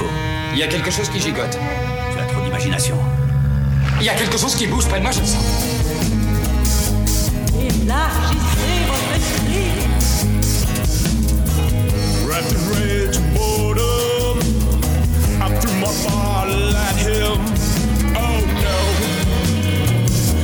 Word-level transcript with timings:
faut. 0.00 0.10
Il 0.52 0.58
y 0.58 0.62
a 0.62 0.66
quelque 0.66 0.90
chose 0.90 1.08
qui 1.08 1.20
gigote. 1.20 1.58
Tu 2.12 2.18
as 2.18 2.26
trop 2.26 2.42
d'imagination. 2.42 2.96
Il 4.00 4.06
y 4.06 4.08
a 4.08 4.14
quelque 4.14 4.38
chose 4.38 4.54
qui 4.54 4.66
bouge 4.66 4.86
près 4.88 4.98
de 4.98 5.02
moi, 5.02 5.12
je 5.12 5.20
le 5.20 5.26
sens. 5.26 5.44
Élargissez 7.58 8.78
votre 8.88 9.12
esprit. 9.16 9.70
In 12.32 12.56
rage 12.72 13.16
and 13.18 13.28
boredom, 13.34 14.38
I 15.40 15.46
threw 15.60 15.74
my 15.74 15.92
bottle 16.04 16.74
at 16.74 16.96
him. 16.96 17.38
Oh 18.16 18.40
no, 18.64 18.78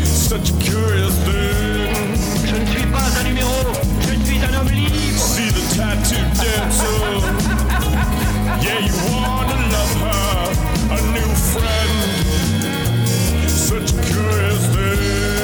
such 0.04 0.50
a 0.50 0.54
curious 0.62 1.14
thing. 1.24 1.90
Je 2.44 2.54
ne 2.54 2.66
suis 2.66 2.86
pas 2.86 3.08
un 3.18 3.24
numéro, 3.24 3.56
je 4.02 4.14
suis 4.26 4.38
un 4.44 4.60
homme 4.60 4.70
libre. 4.70 5.18
See 5.18 5.50
the 5.50 5.62
tattoo 5.74 6.20
dancer. 6.36 7.22
Yeah, 8.62 8.78
you 8.80 8.94
wanna 9.12 9.35
friend. 11.58 13.48
Such 13.48 13.92
a 13.92 14.02
curious 14.02 14.66
thing. 14.74 15.35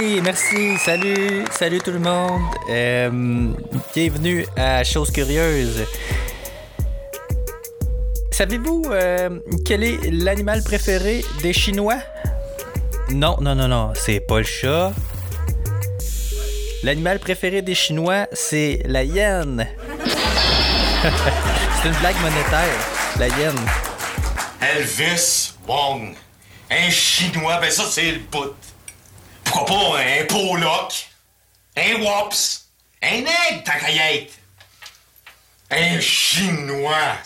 Merci. 0.00 0.78
Salut, 0.78 1.44
salut 1.50 1.78
tout 1.80 1.90
le 1.90 1.98
monde. 1.98 2.40
Euh, 2.70 3.52
bienvenue 3.94 4.46
à 4.56 4.84
Chose 4.84 5.10
Curieuse. 5.10 5.84
Savez-vous 8.30 8.84
euh, 8.90 9.38
quel 9.66 9.84
est 9.84 10.10
l'animal 10.10 10.62
préféré 10.62 11.22
des 11.42 11.52
Chinois? 11.52 11.98
Non, 13.10 13.36
non, 13.40 13.54
non, 13.54 13.68
non, 13.68 13.92
c'est 13.94 14.20
pas 14.20 14.38
le 14.38 14.44
chat. 14.44 14.92
L'animal 16.82 17.18
préféré 17.18 17.60
des 17.60 17.74
Chinois, 17.74 18.28
c'est 18.32 18.82
la 18.86 19.04
hyène. 19.04 19.66
c'est 21.82 21.88
une 21.88 21.94
blague 21.96 22.20
monétaire, 22.22 22.78
la 23.18 23.28
hyène. 23.28 23.60
Elvis 24.60 25.52
Wong. 25.68 26.14
Un 26.70 26.88
Chinois, 26.88 27.58
ben 27.60 27.70
ça, 27.70 27.84
c'est 27.90 28.12
le 28.12 28.20
bout. 28.30 28.54
Pourquoi 29.52 29.66
pas 29.66 29.98
un 29.98 30.24
Pollock? 30.24 31.10
Un 31.76 32.00
Wops? 32.00 32.68
Un 33.02 33.18
aigle, 33.18 33.62
ta 33.62 33.72
caillette? 33.72 34.30
Un 35.70 36.00
Chinois. 36.00 37.18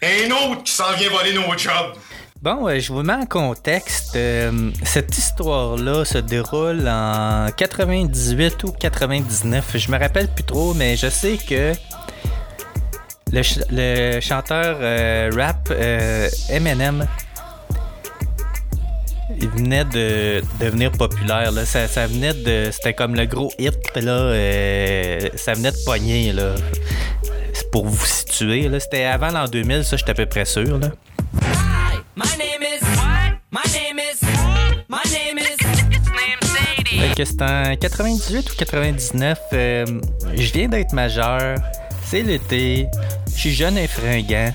Un 0.00 0.30
autre 0.30 0.62
qui 0.62 0.70
s'en 0.70 0.92
vient 0.92 1.10
voler 1.10 1.32
nos 1.32 1.58
jobs. 1.58 1.96
Bon, 2.40 2.68
euh, 2.68 2.78
je 2.78 2.92
vous 2.92 3.02
mets 3.02 3.14
en 3.14 3.26
contexte. 3.26 4.14
Euh, 4.14 4.70
cette 4.84 5.18
histoire-là 5.18 6.04
se 6.04 6.18
déroule 6.18 6.86
en 6.86 7.48
98 7.56 8.62
ou 8.62 8.70
99. 8.70 9.76
Je 9.76 9.90
me 9.90 9.98
rappelle 9.98 10.28
plus 10.28 10.44
trop, 10.44 10.72
mais 10.74 10.96
je 10.96 11.08
sais 11.08 11.36
que 11.36 11.74
le 13.32 14.20
chanteur 14.20 14.78
euh, 14.80 15.30
rap 15.34 15.68
euh, 15.72 16.28
Eminem 16.48 17.06
il 19.40 19.48
venait 19.48 19.84
de 19.84 20.42
devenir 20.60 20.92
populaire. 20.92 21.52
Là. 21.52 21.64
Ça, 21.64 21.86
ça 21.88 22.06
venait 22.06 22.34
de. 22.34 22.70
C'était 22.70 22.94
comme 22.94 23.14
le 23.14 23.26
gros 23.26 23.52
hit. 23.58 23.74
Là, 23.96 24.12
euh, 24.12 25.28
ça 25.36 25.54
venait 25.54 25.72
de 25.72 25.84
pogner. 25.84 26.32
Là. 26.32 26.54
C'est 27.52 27.70
pour 27.70 27.86
vous 27.86 28.06
situer. 28.06 28.68
Là. 28.68 28.80
C'était 28.80 29.04
avant 29.04 29.30
l'an 29.30 29.46
2000, 29.46 29.84
ça, 29.84 29.96
j'étais 29.96 30.10
à 30.10 30.14
peu 30.14 30.26
près 30.26 30.44
sûr. 30.44 30.78
Là. 30.78 30.88
My 32.16 32.24
name 32.38 32.62
is. 32.62 32.84
My 33.52 33.62
name 33.72 33.98
is. 33.98 34.20
My 34.88 34.98
name 35.12 35.38
is. 35.38 35.56
Sadie. 36.44 36.98
Fait 37.00 37.14
que 37.16 37.24
c'est 37.24 37.42
en 37.42 37.76
98 37.76 38.52
ou 38.52 38.56
99. 38.56 39.38
euh, 39.52 39.84
je 40.36 40.52
viens 40.52 40.68
d'être 40.68 40.92
majeur. 40.92 41.58
C'est 42.04 42.22
l'été. 42.22 42.86
Je 43.34 43.40
suis 43.40 43.54
jeune 43.54 43.78
et 43.78 43.88
fringant. 43.88 44.52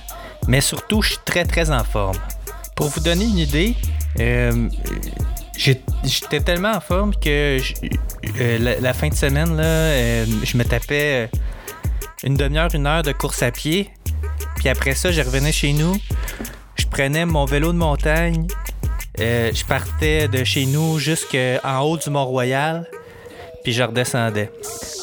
Mais 0.48 0.62
surtout, 0.62 1.02
je 1.02 1.10
suis 1.10 1.20
très 1.26 1.46
très 1.46 1.70
en 1.70 1.84
forme. 1.84 2.18
Pour 2.76 2.88
vous 2.88 3.02
donner 3.02 3.26
une 3.26 3.38
idée, 3.38 3.76
euh, 4.20 4.70
j'étais 5.58 6.40
tellement 6.40 6.72
en 6.72 6.80
forme 6.80 7.14
que 7.14 7.60
euh, 8.40 8.78
la, 8.80 8.94
fin 8.94 9.10
de 9.10 9.14
semaine, 9.14 9.56
là, 9.56 9.64
euh, 9.64 10.26
je 10.44 10.58
me 10.58 10.64
tapais 10.64 11.30
une 12.24 12.36
demi-heure, 12.36 12.74
une 12.74 12.88
heure 12.88 13.04
de 13.04 13.12
course 13.12 13.44
à 13.44 13.52
pied. 13.52 13.90
Puis 14.58 14.70
après 14.70 14.96
ça, 14.96 15.12
je 15.12 15.22
revenais 15.22 15.52
chez 15.52 15.74
nous. 15.74 15.96
Je 16.76 16.86
prenais 16.88 17.26
mon 17.26 17.46
vélo 17.46 17.72
de 17.72 17.78
montagne. 17.78 18.48
Je 19.18 19.66
partais 19.66 20.28
de 20.28 20.44
chez 20.44 20.66
nous 20.66 20.98
jusqu'en 20.98 21.82
haut 21.82 21.98
du 21.98 22.10
Mont-Royal. 22.10 22.88
Puis 23.64 23.74
je 23.74 23.84
redescendais. 23.84 24.52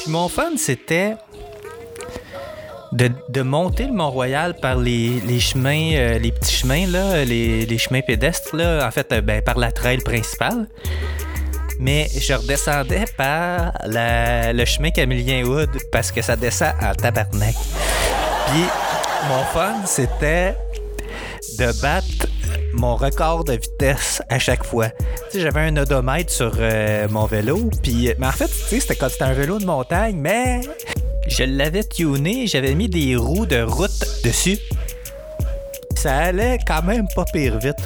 Puis 0.00 0.10
mon 0.10 0.28
fun, 0.28 0.52
c'était 0.56 1.16
de, 2.92 3.10
de 3.28 3.42
monter 3.42 3.86
le 3.86 3.92
Mont-Royal 3.92 4.54
par 4.60 4.76
les, 4.76 5.20
les 5.26 5.40
chemins, 5.40 5.92
euh, 5.94 6.18
les 6.18 6.32
petits 6.32 6.54
chemins, 6.54 6.86
là, 6.86 7.24
les, 7.24 7.66
les 7.66 7.78
chemins 7.78 8.00
pédestres, 8.00 8.54
là, 8.56 8.86
en 8.86 8.90
fait, 8.90 9.12
euh, 9.12 9.20
ben, 9.20 9.42
par 9.42 9.58
la 9.58 9.72
trail 9.72 9.98
principale. 9.98 10.66
Mais 11.78 12.08
je 12.18 12.32
redescendais 12.32 13.04
par 13.18 13.72
la- 13.84 14.52
le 14.54 14.64
chemin 14.64 14.90
Camillien 14.90 15.44
Wood 15.44 15.68
parce 15.92 16.10
que 16.10 16.22
ça 16.22 16.34
descend 16.36 16.72
en 16.82 16.94
tabarnak. 16.94 17.54
Puis 18.46 18.64
mon 19.28 19.44
fun, 19.52 19.74
c'était 19.84 20.54
de 21.58 21.82
battre 21.82 22.26
mon 22.72 22.96
record 22.96 23.44
de 23.44 23.52
vitesse 23.54 24.22
à 24.30 24.38
chaque 24.38 24.64
fois. 24.64 24.88
J'avais 25.34 25.60
un 25.60 25.76
odomètre 25.76 26.32
sur 26.32 26.52
euh, 26.58 27.06
mon 27.10 27.26
vélo, 27.26 27.68
puis 27.82 28.10
mais 28.18 28.26
en 28.26 28.32
fait, 28.32 28.48
tu 28.48 28.54
sais, 28.54 28.80
c'était 28.80 28.96
comme 28.96 29.10
c'était 29.10 29.24
un 29.24 29.32
vélo 29.34 29.58
de 29.58 29.64
montagne, 29.66 30.16
mais 30.16 30.60
je 31.28 31.44
l'avais 31.44 31.84
tuné, 31.84 32.46
j'avais 32.46 32.74
mis 32.74 32.88
des 32.88 33.16
roues 33.16 33.46
de 33.46 33.62
route 33.62 34.04
dessus. 34.24 34.58
Ça 35.96 36.16
allait 36.16 36.58
quand 36.66 36.82
même 36.82 37.06
pas 37.14 37.24
pire 37.24 37.58
vite. 37.58 37.76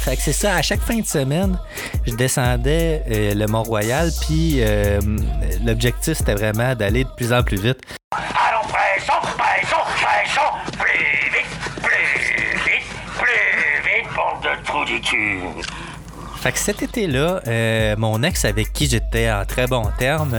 Fait 0.00 0.16
que 0.16 0.22
c'est 0.22 0.32
ça, 0.32 0.56
à 0.56 0.62
chaque 0.62 0.82
fin 0.82 0.98
de 0.98 1.06
semaine, 1.06 1.58
je 2.06 2.14
descendais 2.14 3.02
euh, 3.10 3.34
le 3.34 3.46
Mont-Royal, 3.46 4.10
puis 4.20 4.56
euh, 4.58 5.00
l'objectif 5.64 6.18
c'était 6.18 6.34
vraiment 6.34 6.74
d'aller 6.74 7.04
de 7.04 7.08
plus 7.16 7.32
en 7.32 7.42
plus 7.42 7.56
vite. 7.56 7.78
Allons, 8.12 8.68
pressons, 8.68 9.26
pressons, 9.38 9.76
pressons, 9.96 10.76
plus 10.78 11.30
vite, 11.32 11.48
plus 11.82 12.70
vite, 12.70 12.84
plus 13.16 13.82
vite, 13.82 14.14
bande 14.14 14.42
de 14.42 14.64
trous 14.66 14.84
du 14.84 15.00
cul. 15.00 15.40
Fait 16.36 16.52
que 16.52 16.58
cet 16.58 16.82
été-là, 16.82 17.40
euh, 17.48 17.96
mon 17.96 18.22
ex 18.22 18.44
avec 18.44 18.74
qui 18.74 18.86
j'étais 18.86 19.32
en 19.32 19.46
très 19.46 19.66
bon 19.66 19.84
terme 19.98 20.34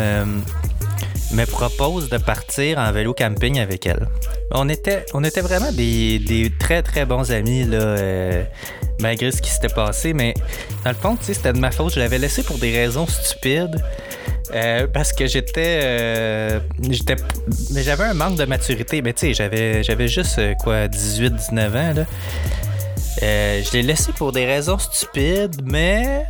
me 1.31 1.45
propose 1.45 2.09
de 2.09 2.17
partir 2.17 2.77
en 2.77 2.91
vélo 2.91 3.13
camping 3.13 3.59
avec 3.59 3.85
elle. 3.85 4.07
On 4.51 4.69
était, 4.69 5.05
on 5.13 5.23
était 5.23 5.41
vraiment 5.41 5.71
des, 5.71 6.19
des 6.19 6.51
très 6.59 6.81
très 6.81 7.05
bons 7.05 7.31
amis 7.31 7.63
là, 7.65 7.77
euh, 7.77 8.43
malgré 9.01 9.31
ce 9.31 9.41
qui 9.41 9.49
s'était 9.49 9.73
passé, 9.73 10.13
mais 10.13 10.33
dans 10.83 10.91
le 10.91 10.95
fond, 10.95 11.17
c'était 11.21 11.53
de 11.53 11.59
ma 11.59 11.71
faute. 11.71 11.93
Je 11.93 11.99
l'avais 11.99 12.19
laissé 12.19 12.43
pour 12.43 12.57
des 12.57 12.71
raisons 12.71 13.07
stupides. 13.07 13.81
euh, 14.53 14.87
parce 14.87 15.11
que 15.11 15.25
j'étais, 15.25 15.79
euh, 15.83 16.59
j'étais, 16.89 17.15
mais 17.71 17.83
j'avais 17.83 18.03
un 18.05 18.13
manque 18.13 18.37
de 18.37 18.45
maturité. 18.45 19.01
Mais 19.01 19.13
tu 19.13 19.33
sais, 19.33 19.83
j'avais, 19.83 20.07
juste 20.07 20.39
euh, 20.39 20.53
quoi, 20.63 20.87
18-19 20.87 21.67
ans 21.69 21.93
là. 21.95 22.05
Je 23.21 23.71
l'ai 23.73 23.81
laissé 23.81 24.11
pour 24.13 24.31
des 24.31 24.45
raisons 24.45 24.77
stupides, 24.77 25.61
mais. 25.65 26.25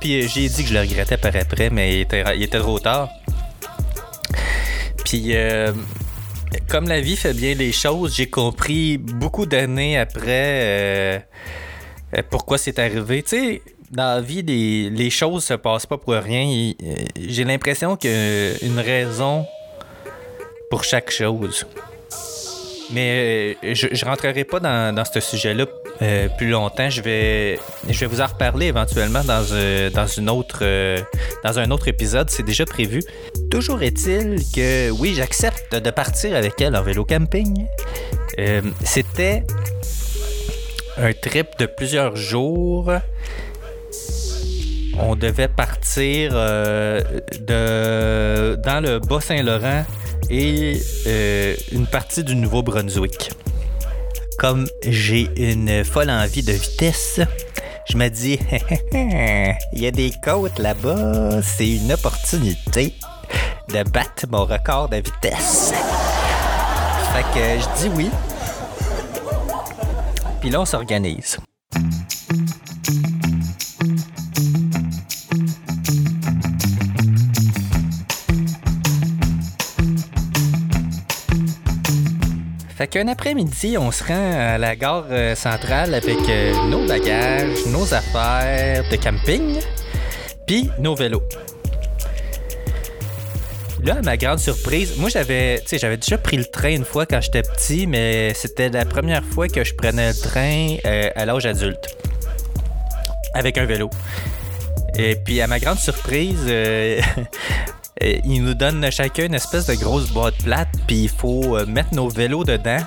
Puis 0.00 0.26
j'ai 0.28 0.48
dit 0.48 0.62
que 0.62 0.68
je 0.70 0.74
le 0.74 0.80
regrettais 0.80 1.18
par 1.18 1.36
après, 1.36 1.68
mais 1.68 1.96
il 1.96 2.00
était, 2.00 2.24
il 2.34 2.42
était 2.42 2.58
trop 2.58 2.78
tard. 2.78 3.10
Puis, 5.04 5.36
euh, 5.36 5.72
comme 6.68 6.88
la 6.88 7.00
vie 7.00 7.16
fait 7.16 7.34
bien 7.34 7.54
les 7.54 7.72
choses, 7.72 8.14
j'ai 8.14 8.28
compris 8.28 8.98
beaucoup 8.98 9.46
d'années 9.46 9.98
après 9.98 10.28
euh, 10.28 11.18
euh, 12.16 12.22
pourquoi 12.30 12.58
c'est 12.58 12.78
arrivé. 12.78 13.22
Tu 13.22 13.28
sais, 13.28 13.62
dans 13.90 14.14
la 14.14 14.20
vie, 14.20 14.42
les, 14.42 14.90
les 14.90 15.10
choses 15.10 15.44
se 15.44 15.54
passent 15.54 15.86
pas 15.86 15.98
pour 15.98 16.14
rien. 16.14 16.72
J'ai 17.18 17.44
l'impression 17.44 17.96
qu'il 17.96 18.10
y 18.10 18.14
a 18.14 18.64
une 18.64 18.78
raison 18.78 19.46
pour 20.70 20.84
chaque 20.84 21.10
chose. 21.10 21.66
Mais 22.92 23.56
euh, 23.62 23.74
je, 23.74 23.88
je 23.92 24.04
rentrerai 24.04 24.44
pas 24.44 24.58
dans, 24.58 24.94
dans 24.94 25.04
ce 25.04 25.20
sujet-là 25.20 25.66
euh, 26.02 26.28
plus 26.36 26.48
longtemps. 26.48 26.90
Je 26.90 27.02
vais, 27.02 27.58
je 27.88 28.00
vais 28.00 28.06
vous 28.06 28.20
en 28.20 28.26
reparler 28.26 28.66
éventuellement 28.66 29.22
dans, 29.22 29.44
euh, 29.52 29.90
dans, 29.90 30.06
une 30.06 30.28
autre, 30.28 30.64
dans 31.44 31.58
un 31.58 31.70
autre 31.70 31.88
épisode. 31.88 32.30
C'est 32.30 32.42
déjà 32.42 32.64
prévu. 32.64 33.02
Toujours 33.50 33.82
est-il 33.82 34.40
que 34.54 34.90
oui, 34.90 35.14
j'accepte 35.16 35.74
de 35.74 35.90
partir 35.90 36.34
avec 36.34 36.60
elle 36.60 36.76
en 36.76 36.82
vélo 36.82 37.04
camping. 37.04 37.66
C'était 38.84 39.44
un 40.96 41.12
trip 41.12 41.48
de 41.58 41.66
plusieurs 41.66 42.16
jours. 42.16 42.90
on 44.98 45.14
devait 45.14 45.48
partir 45.48 46.32
de, 46.32 48.56
dans 48.64 48.82
le 48.82 48.98
Bas-Saint-Laurent 48.98 49.84
et 50.30 50.80
euh, 51.06 51.56
une 51.72 51.86
partie 51.86 52.24
du 52.24 52.36
Nouveau-Brunswick. 52.36 53.32
Comme 54.38 54.66
j'ai 54.86 55.28
une 55.36 55.84
folle 55.84 56.10
envie 56.10 56.42
de 56.42 56.52
vitesse, 56.52 57.20
je 57.88 57.96
me 57.96 58.08
dis, 58.08 58.38
il 59.72 59.82
y 59.82 59.86
a 59.86 59.90
des 59.90 60.12
côtes 60.24 60.58
là-bas, 60.58 61.42
c'est 61.42 61.68
une 61.68 61.92
opportunité 61.92 62.94
de 63.68 63.82
battre 63.90 64.26
mon 64.30 64.44
record 64.44 64.88
de 64.88 64.96
vitesse. 64.96 65.72
Fait 67.12 67.22
que 67.34 67.60
je 67.60 67.82
dis 67.82 67.94
oui. 67.96 68.10
Puis 70.40 70.50
là, 70.50 70.60
on 70.60 70.64
s'organise. 70.64 71.38
Fait 82.80 82.88
qu'un 82.88 83.08
après-midi, 83.08 83.76
on 83.76 83.90
se 83.90 84.02
rend 84.02 84.32
à 84.38 84.56
la 84.56 84.74
gare 84.74 85.04
euh, 85.10 85.34
centrale 85.34 85.92
avec 85.92 86.16
euh, 86.30 86.54
nos 86.70 86.86
bagages, 86.86 87.66
nos 87.66 87.92
affaires 87.92 88.88
de 88.90 88.96
camping, 88.96 89.60
puis 90.46 90.70
nos 90.78 90.94
vélos. 90.94 91.22
Là, 93.82 93.96
à 93.96 94.00
ma 94.00 94.16
grande 94.16 94.38
surprise, 94.38 94.96
moi 94.96 95.10
j'avais, 95.10 95.62
j'avais 95.70 95.98
déjà 95.98 96.16
pris 96.16 96.38
le 96.38 96.46
train 96.46 96.70
une 96.70 96.86
fois 96.86 97.04
quand 97.04 97.20
j'étais 97.20 97.42
petit, 97.42 97.86
mais 97.86 98.32
c'était 98.32 98.70
la 98.70 98.86
première 98.86 99.26
fois 99.26 99.46
que 99.46 99.62
je 99.62 99.74
prenais 99.74 100.08
le 100.08 100.18
train 100.18 100.76
euh, 100.86 101.10
à 101.14 101.26
l'âge 101.26 101.44
adulte 101.44 101.98
avec 103.34 103.58
un 103.58 103.66
vélo. 103.66 103.90
Et 104.96 105.16
puis 105.16 105.42
à 105.42 105.46
ma 105.46 105.58
grande 105.58 105.78
surprise, 105.78 106.46
ils 108.00 108.42
nous 108.42 108.54
donnent 108.54 108.90
chacun 108.90 109.26
une 109.26 109.34
espèce 109.34 109.66
de 109.66 109.74
grosse 109.74 110.10
boîte 110.10 110.36
plate, 110.42 110.68
puis 110.86 111.04
il 111.04 111.08
faut 111.08 111.56
euh, 111.56 111.66
mettre 111.66 111.94
nos 111.94 112.08
vélos 112.08 112.44
dedans. 112.44 112.80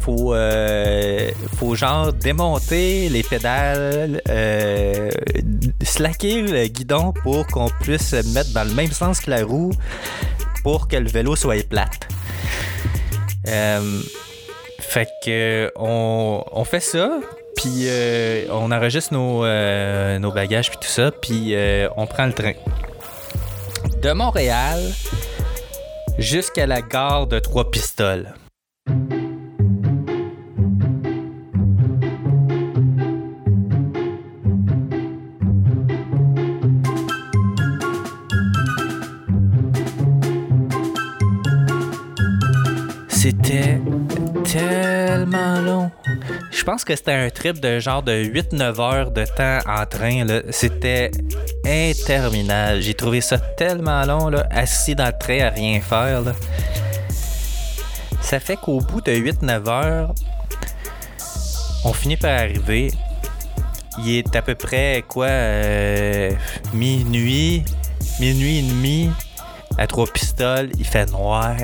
Faut, 0.00 0.34
euh, 0.34 1.30
faut 1.56 1.74
genre 1.74 2.12
démonter 2.12 3.08
les 3.08 3.24
pédales, 3.24 4.20
euh, 4.28 5.10
slacker 5.82 6.42
le 6.42 6.68
guidon 6.68 7.12
pour 7.24 7.44
qu'on 7.48 7.68
puisse 7.80 8.10
se 8.10 8.32
mettre 8.32 8.52
dans 8.52 8.62
le 8.62 8.72
même 8.74 8.92
sens 8.92 9.18
que 9.18 9.30
la 9.30 9.44
roue 9.44 9.72
pour 10.62 10.86
que 10.86 10.96
le 10.96 11.08
vélo 11.08 11.34
soit 11.34 11.66
plate. 11.68 12.08
Euh, 13.48 14.00
fait 14.78 15.08
que 15.24 15.72
on, 15.76 16.44
on 16.52 16.64
fait 16.64 16.80
ça, 16.80 17.18
puis 17.56 17.86
euh, 17.86 18.44
on 18.50 18.70
enregistre 18.70 19.12
nos, 19.12 19.44
euh, 19.44 20.18
nos 20.20 20.30
bagages 20.30 20.70
puis 20.70 20.78
tout 20.80 20.88
ça, 20.88 21.10
puis 21.10 21.54
euh, 21.54 21.88
on 21.96 22.06
prend 22.06 22.26
le 22.26 22.32
train. 22.32 22.52
De 24.02 24.12
Montréal 24.12 24.78
jusqu'à 26.18 26.66
la 26.66 26.82
gare 26.82 27.26
de 27.26 27.38
Trois-Pistoles. 27.38 28.34
C'était 43.26 43.80
tellement 44.44 45.60
long. 45.60 45.90
Je 46.52 46.62
pense 46.62 46.84
que 46.84 46.94
c'était 46.94 47.10
un 47.12 47.28
trip 47.28 47.58
de 47.58 47.80
genre 47.80 48.04
de 48.04 48.12
8-9 48.12 48.80
heures 48.80 49.10
de 49.10 49.24
temps 49.24 49.58
en 49.68 49.84
train. 49.84 50.24
C'était 50.50 51.10
interminable. 51.64 52.82
J'ai 52.82 52.94
trouvé 52.94 53.20
ça 53.20 53.38
tellement 53.38 54.04
long, 54.04 54.28
là, 54.28 54.46
assis 54.52 54.94
dans 54.94 55.06
le 55.06 55.18
train 55.18 55.40
à 55.40 55.50
rien 55.50 55.80
faire. 55.80 56.22
Ça 58.20 58.38
fait 58.38 58.54
qu'au 58.54 58.78
bout 58.78 59.00
de 59.00 59.10
8-9 59.10 59.68
heures, 59.68 60.14
on 61.84 61.92
finit 61.92 62.16
par 62.16 62.30
arriver. 62.30 62.92
Il 63.98 64.18
est 64.18 64.36
à 64.36 64.42
peu 64.42 64.54
près, 64.54 65.02
quoi, 65.08 65.26
euh, 65.26 66.30
minuit, 66.72 67.64
minuit 68.20 68.58
et 68.58 68.62
demi, 68.62 69.10
à 69.78 69.88
trois 69.88 70.06
pistoles. 70.06 70.70
Il 70.78 70.86
fait 70.86 71.10
noir. 71.10 71.56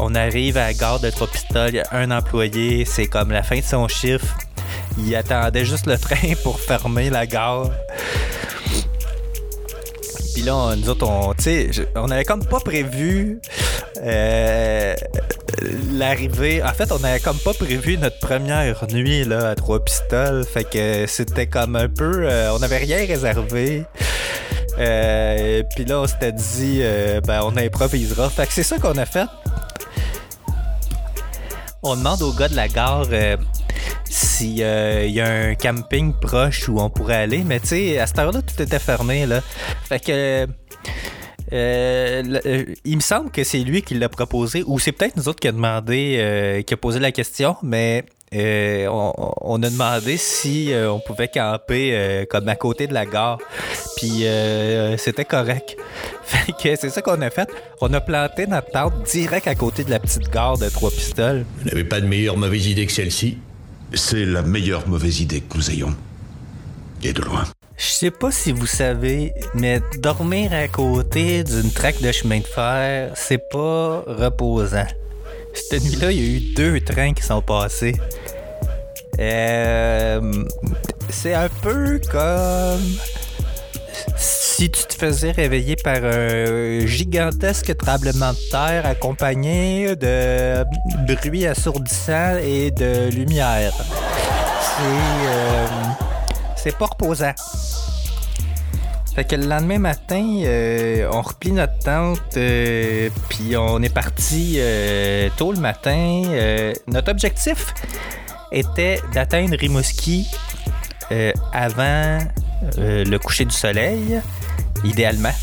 On 0.00 0.14
arrive 0.14 0.56
à 0.56 0.66
la 0.68 0.74
gare 0.74 1.00
de 1.00 1.10
Trois-Pistoles, 1.10 1.70
il 1.70 1.74
y 1.76 1.80
a 1.80 1.86
un 1.92 2.10
employé, 2.10 2.84
c'est 2.84 3.06
comme 3.06 3.30
la 3.32 3.42
fin 3.42 3.58
de 3.58 3.64
son 3.64 3.88
chiffre. 3.88 4.36
Il 4.98 5.14
attendait 5.16 5.64
juste 5.64 5.86
le 5.86 5.98
train 5.98 6.34
pour 6.42 6.60
fermer 6.60 7.10
la 7.10 7.26
gare. 7.26 7.70
Puis 10.34 10.42
là, 10.42 10.54
on- 10.54 10.76
nous 10.76 10.88
autres, 10.88 11.06
on, 11.08 11.34
on 11.96 12.10
avait 12.10 12.24
comme 12.24 12.44
pas 12.44 12.60
prévu 12.60 13.40
euh, 14.04 14.94
l'arrivée. 15.92 16.62
En 16.62 16.72
fait, 16.72 16.92
on 16.92 17.02
avait 17.02 17.18
comme 17.18 17.38
pas 17.38 17.54
prévu 17.54 17.98
notre 17.98 18.20
première 18.20 18.86
nuit 18.92 19.24
là, 19.24 19.48
à 19.50 19.54
Trois-Pistoles. 19.56 20.44
Fait 20.44 20.62
que 20.64 21.06
c'était 21.08 21.48
comme 21.48 21.74
un 21.74 21.88
peu. 21.88 22.22
euh, 22.28 22.52
on 22.54 22.60
n'avait 22.60 22.78
rien 22.78 22.98
réservé. 22.98 23.84
Euh, 24.78 25.64
puis 25.74 25.84
là, 25.86 26.00
on 26.02 26.06
s'était 26.06 26.30
dit, 26.30 26.82
ben, 27.26 27.40
on 27.42 27.56
improvisera. 27.56 28.30
Fait 28.30 28.46
que 28.46 28.52
c'est 28.52 28.62
ça 28.62 28.78
qu'on 28.78 28.96
a 28.96 29.06
fait. 29.06 29.26
On 31.82 31.96
demande 31.96 32.22
au 32.22 32.32
gars 32.32 32.48
de 32.48 32.56
la 32.56 32.68
gare 32.68 33.06
euh, 33.12 33.36
s'il 34.04 34.58
y 34.58 34.62
a 35.20 35.26
un 35.26 35.54
camping 35.54 36.12
proche 36.12 36.68
où 36.68 36.80
on 36.80 36.90
pourrait 36.90 37.16
aller. 37.16 37.44
Mais 37.44 37.60
tu 37.60 37.68
sais, 37.68 37.98
à 37.98 38.06
cette 38.06 38.18
heure-là, 38.18 38.42
tout 38.42 38.60
était 38.62 38.78
fermé. 38.78 39.26
Là. 39.26 39.40
Fait 39.84 40.00
que. 40.00 40.12
euh, 40.12 40.46
euh, 41.52 42.64
il 42.84 42.96
me 42.96 43.00
semble 43.00 43.30
que 43.30 43.44
c'est 43.44 43.60
lui 43.60 43.82
qui 43.82 43.94
l'a 43.94 44.08
proposé, 44.08 44.62
ou 44.66 44.78
c'est 44.78 44.92
peut-être 44.92 45.16
nous 45.16 45.28
autres 45.28 45.40
qui 45.40 45.48
a 45.48 45.52
demandé, 45.52 46.16
euh, 46.18 46.62
qui 46.62 46.74
a 46.74 46.76
posé 46.76 46.98
la 46.98 47.12
question, 47.12 47.56
mais 47.62 48.04
euh, 48.34 48.86
on, 48.88 49.12
on 49.40 49.62
a 49.62 49.70
demandé 49.70 50.16
si 50.16 50.72
euh, 50.72 50.92
on 50.92 51.00
pouvait 51.00 51.28
camper 51.28 51.90
euh, 51.92 52.24
comme 52.28 52.48
à 52.48 52.56
côté 52.56 52.86
de 52.86 52.94
la 52.94 53.06
gare. 53.06 53.38
Puis 53.96 54.26
euh, 54.26 54.96
c'était 54.96 55.24
correct. 55.24 55.76
Fait 56.22 56.52
que 56.52 56.76
c'est 56.76 56.90
ça 56.90 57.00
qu'on 57.00 57.20
a 57.22 57.30
fait. 57.30 57.48
On 57.80 57.92
a 57.94 58.00
planté 58.00 58.46
notre 58.46 58.70
tente 58.70 59.02
direct 59.04 59.48
à 59.48 59.54
côté 59.54 59.84
de 59.84 59.90
la 59.90 59.98
petite 59.98 60.28
gare 60.30 60.58
de 60.58 60.68
Trois 60.68 60.90
Pistoles. 60.90 61.46
Vous 61.58 61.68
n'avez 61.70 61.84
pas 61.84 62.00
de 62.00 62.06
meilleure 62.06 62.36
mauvaise 62.36 62.66
idée 62.66 62.86
que 62.86 62.92
celle-ci? 62.92 63.38
C'est 63.94 64.26
la 64.26 64.42
meilleure 64.42 64.86
mauvaise 64.86 65.20
idée 65.20 65.40
que 65.40 65.56
nous 65.56 65.70
ayons. 65.70 65.94
Et 67.02 67.14
de 67.14 67.22
loin. 67.22 67.44
Je 67.78 67.86
sais 67.86 68.10
pas 68.10 68.30
si 68.30 68.52
vous 68.52 68.66
savez, 68.66 69.32
mais 69.54 69.80
dormir 70.00 70.52
à 70.52 70.66
côté 70.68 71.44
d'une 71.44 71.70
traque 71.70 72.02
de 72.02 72.10
chemin 72.10 72.40
de 72.40 72.46
fer, 72.46 73.12
c'est 73.14 73.48
pas 73.50 74.02
reposant. 74.06 74.86
Cette 75.70 75.84
nuit-là, 75.84 76.12
il 76.12 76.18
y 76.18 76.20
a 76.20 76.36
eu 76.36 76.40
deux 76.54 76.80
trains 76.80 77.12
qui 77.12 77.22
sont 77.22 77.42
passés. 77.42 77.94
Euh, 79.18 80.44
c'est 81.10 81.34
un 81.34 81.48
peu 81.62 82.00
comme 82.10 82.80
si 84.16 84.70
tu 84.70 84.84
te 84.84 84.94
faisais 84.94 85.32
réveiller 85.32 85.76
par 85.76 86.04
un 86.04 86.86
gigantesque 86.86 87.76
tremblement 87.76 88.32
de 88.32 88.50
terre 88.50 88.86
accompagné 88.86 89.96
de 89.96 90.64
bruit 91.06 91.46
assourdissant 91.46 92.36
et 92.42 92.70
de 92.70 93.10
lumière. 93.10 93.72
C'est 94.60 95.28
euh, 95.28 95.66
c'est 96.56 96.76
pas 96.76 96.86
reposant. 96.86 97.34
Fait 99.18 99.24
que 99.24 99.34
le 99.34 99.48
lendemain 99.48 99.80
matin, 99.80 100.42
euh, 100.44 101.10
on 101.12 101.22
replie 101.22 101.50
notre 101.50 101.76
tente, 101.80 102.36
euh, 102.36 103.10
puis 103.28 103.56
on 103.56 103.82
est 103.82 103.92
parti 103.92 104.58
euh, 104.58 105.28
tôt 105.36 105.50
le 105.50 105.58
matin. 105.58 106.22
Notre 106.86 107.10
objectif 107.10 107.74
était 108.52 109.00
d'atteindre 109.12 109.56
Rimouski 109.58 110.28
avant 111.52 112.18
le 112.76 113.16
coucher 113.16 113.44
du 113.44 113.56
soleil, 113.56 114.20
idéalement. 114.84 115.34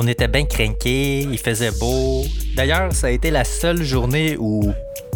On 0.00 0.08
était 0.08 0.26
bien 0.26 0.46
craqués, 0.46 1.20
il 1.20 1.38
faisait 1.38 1.70
beau. 1.78 2.24
D'ailleurs, 2.56 2.92
ça 2.92 3.06
a 3.06 3.10
été 3.10 3.30
la 3.30 3.44
seule 3.44 3.84
journée 3.84 4.36
ou 4.40 4.72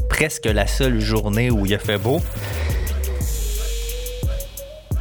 presque 0.08 0.46
la 0.46 0.68
seule 0.68 1.00
journée 1.00 1.50
où 1.50 1.66
il 1.66 1.74
a 1.74 1.80
fait 1.80 1.98
beau. 1.98 2.20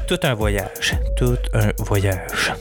Tout 0.07 0.19
un 0.23 0.33
voyage. 0.35 0.97
Tout 1.17 1.37
un 1.53 1.71
voyage. 1.79 2.53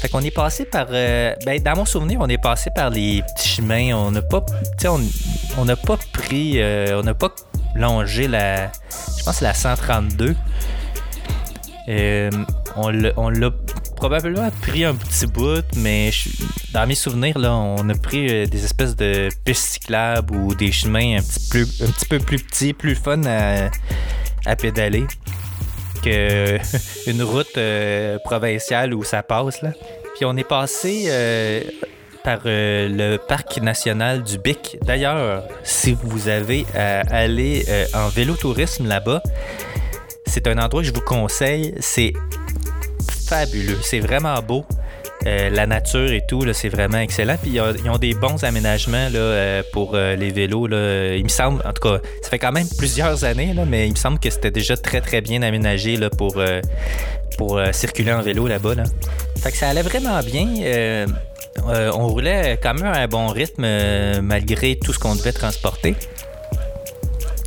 Fait 0.00 0.08
qu'on 0.08 0.20
est 0.20 0.30
passé 0.30 0.64
par. 0.64 0.86
euh, 0.90 1.34
ben, 1.44 1.60
dans 1.62 1.76
mon 1.76 1.84
souvenir, 1.84 2.18
on 2.20 2.28
est 2.28 2.40
passé 2.42 2.70
par 2.74 2.90
les 2.90 3.22
petits 3.36 3.48
chemins. 3.48 3.94
On 3.94 4.10
n'a 4.10 4.22
pas. 4.22 4.44
On 5.56 5.64
n'a 5.64 5.76
pas 5.76 5.96
pris. 6.12 6.60
euh, 6.60 7.00
on 7.00 7.02
n'a 7.04 7.14
pas 7.14 7.34
longé 7.74 8.26
la. 8.28 8.66
Je 8.66 9.24
pense 9.24 9.26
que 9.26 9.32
c'est 9.32 9.44
la 9.44 9.54
132. 9.54 10.34
Euh, 11.88 12.30
on 12.76 12.90
l'a- 12.90 13.50
probablement 13.96 14.50
pris 14.60 14.84
un 14.84 14.94
petit 14.94 15.26
bout, 15.26 15.64
mais 15.76 16.10
dans 16.72 16.86
mes 16.86 16.94
souvenirs, 16.94 17.38
là, 17.38 17.54
on 17.54 17.88
a 17.88 17.94
pris 17.94 18.46
des 18.48 18.64
espèces 18.64 18.94
de 18.94 19.28
pistes 19.44 19.62
cyclables 19.72 20.34
ou 20.36 20.54
des 20.54 20.70
chemins 20.70 21.16
un 21.18 21.22
petit, 21.22 21.48
plus, 21.50 21.82
un 21.82 21.90
petit 21.90 22.06
peu 22.06 22.18
plus 22.18 22.38
petits, 22.38 22.72
plus 22.74 22.94
fun 22.94 23.22
à 23.24 24.56
pédaler. 24.56 25.06
Que 26.00 26.58
une 27.10 27.22
route 27.22 27.56
euh, 27.56 28.18
provinciale 28.24 28.94
où 28.94 29.04
ça 29.04 29.22
passe. 29.22 29.62
Là. 29.62 29.70
Puis 30.14 30.24
on 30.24 30.36
est 30.36 30.48
passé 30.48 31.04
euh, 31.08 31.60
par 32.24 32.40
euh, 32.46 32.88
le 32.90 33.16
parc 33.18 33.60
national 33.60 34.22
du 34.22 34.36
Bic. 34.38 34.76
D'ailleurs, 34.82 35.44
si 35.62 35.96
vous 36.02 36.28
avez 36.28 36.66
à 36.74 37.00
aller 37.14 37.64
euh, 37.68 37.86
en 37.94 38.08
vélo-tourisme 38.08 38.86
là-bas, 38.88 39.22
c'est 40.26 40.46
un 40.46 40.58
endroit 40.58 40.82
que 40.82 40.88
je 40.88 40.92
vous 40.92 41.02
conseille. 41.02 41.74
C'est 41.80 42.12
fabuleux. 43.28 43.78
C'est 43.82 44.00
vraiment 44.00 44.40
beau. 44.42 44.64
Euh, 45.28 45.50
la 45.50 45.66
nature 45.66 46.10
et 46.10 46.22
tout, 46.26 46.42
c'est 46.52 46.68
vraiment 46.68 46.98
excellent. 46.98 47.36
Puis 47.40 47.52
ils 47.52 47.90
ont, 47.90 47.98
des 47.98 48.14
bons 48.14 48.42
aménagements 48.44 49.08
euh, 49.14 49.62
pour 49.72 49.94
euh, 49.94 50.16
les 50.16 50.30
vélos. 50.30 50.68
Il 50.68 51.22
me 51.22 51.28
semble, 51.28 51.60
en 51.66 51.72
tout 51.72 51.88
cas, 51.88 52.00
ça 52.22 52.30
fait 52.30 52.38
quand 52.38 52.52
même 52.52 52.66
plusieurs 52.78 53.24
années, 53.24 53.54
mais 53.66 53.86
il 53.86 53.92
me 53.92 53.96
semble 53.96 54.18
que 54.18 54.30
c'était 54.30 54.50
déjà 54.50 54.76
très 54.76 55.00
très 55.00 55.20
bien 55.20 55.42
aménagé 55.42 55.98
pour, 56.16 56.40
circuler 57.72 58.12
en 58.12 58.22
vélo 58.22 58.46
là-bas. 58.46 58.74
Là. 58.74 58.82
Fait 59.40 59.54
ça 59.54 59.68
allait 59.68 59.82
vraiment 59.82 60.20
bien. 60.20 61.06
On 61.66 62.08
roulait 62.08 62.58
quand 62.62 62.74
même 62.74 62.86
à 62.86 62.98
un 62.98 63.08
bon 63.08 63.28
rythme 63.28 63.66
malgré 64.22 64.76
tout 64.76 64.92
ce 64.92 64.98
qu'on 64.98 65.14
devait 65.14 65.32
transporter. 65.32 65.94